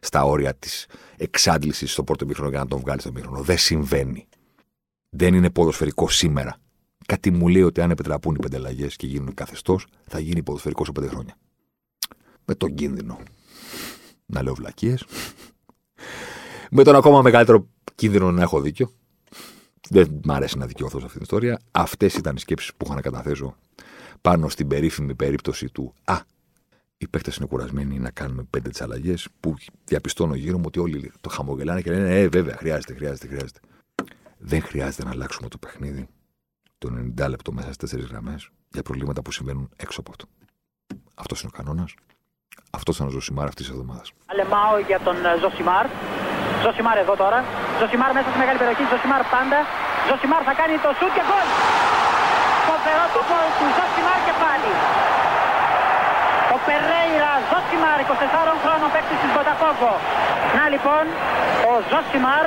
[0.00, 0.86] στα όρια της
[1.16, 3.42] εξάντλησης στο πρώτο μήχρονο για να τον βγάλει στο μήχρονο.
[3.42, 4.26] Δεν συμβαίνει
[5.10, 6.56] δεν είναι ποδοσφαιρικό σήμερα.
[7.06, 10.92] Κάτι μου λέει ότι αν επιτραπούν οι πεντελαγές και γίνουν καθεστώς, θα γίνει ποδοσφαιρικό σε
[10.92, 11.36] πέντε χρόνια.
[12.44, 13.18] Με τον κίνδυνο
[14.26, 15.04] να λέω βλακίες.
[16.70, 18.90] Με τον ακόμα μεγαλύτερο κίνδυνο να έχω δίκιο.
[19.90, 21.60] Δεν μ' αρέσει να δικαιωθώ σε αυτή την ιστορία.
[21.70, 23.56] Αυτές ήταν οι σκέψεις που είχα να καταθέσω
[24.20, 26.20] πάνω στην περίφημη περίπτωση του Α,
[26.98, 29.54] οι παίκτες είναι κουρασμένοι να κάνουμε πέντε τις αλλαγές που
[29.84, 33.60] διαπιστώνω γύρω μου ότι όλοι το χαμογελάνε και λένε Ε, βέβαια, χρειάζεται, χρειάζεται, χρειάζεται.
[34.52, 36.02] Δεν χρειάζεται να αλλάξουμε το παιχνίδι
[36.78, 36.86] το
[37.24, 38.40] 90 λεπτό μέσα στις τέσσερις γραμμές
[38.74, 40.24] για προβλήματα που συμβαίνουν έξω από αυτό.
[41.22, 41.90] Αυτός είναι ο κανόνας.
[42.78, 44.06] Αυτός ήταν ο Ζωσιμάρ αυτής της εβδομάδας.
[44.32, 45.86] Αλεμάο για τον ε, Ζωσιμάρ.
[46.64, 47.38] Ζωσιμάρ εδώ τώρα.
[47.80, 48.84] Ζωσιμάρ μέσα στη μεγάλη περιοχή.
[48.92, 49.58] Ζωσιμάρ πάντα.
[50.08, 51.48] Ζωσιμάρ θα κάνει το σουτ και γκολ.
[52.68, 54.70] Φοβερό το γκολ του Ζωσιμάρ και πάλι.
[56.66, 59.92] Ο Περέιρα Ζωσιμάρ, 24 χρόνων παίκτης της Μποταφόγκο.
[60.56, 61.04] Να λοιπόν,
[61.70, 62.44] ο Ζωσιμάρ,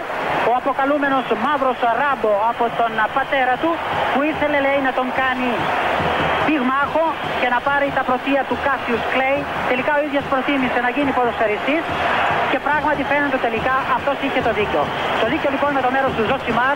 [0.50, 3.72] ο αποκαλούμενος μαύρος Ράμπο από τον πατέρα του,
[4.12, 5.52] που ήθελε λέει να τον κάνει
[6.46, 7.06] πυγμάχο
[7.42, 9.40] και να πάρει τα πρωτεία του Κάσιους Κλέη.
[9.72, 11.84] Τελικά ο ίδιος προτίμησε να γίνει ποδοσφαιριστής
[12.52, 14.82] και πράγματι φαίνεται τελικά αυτός είχε το δίκιο.
[15.22, 16.76] Το δίκιο λοιπόν με το μέρος του Ζωσιμάρ.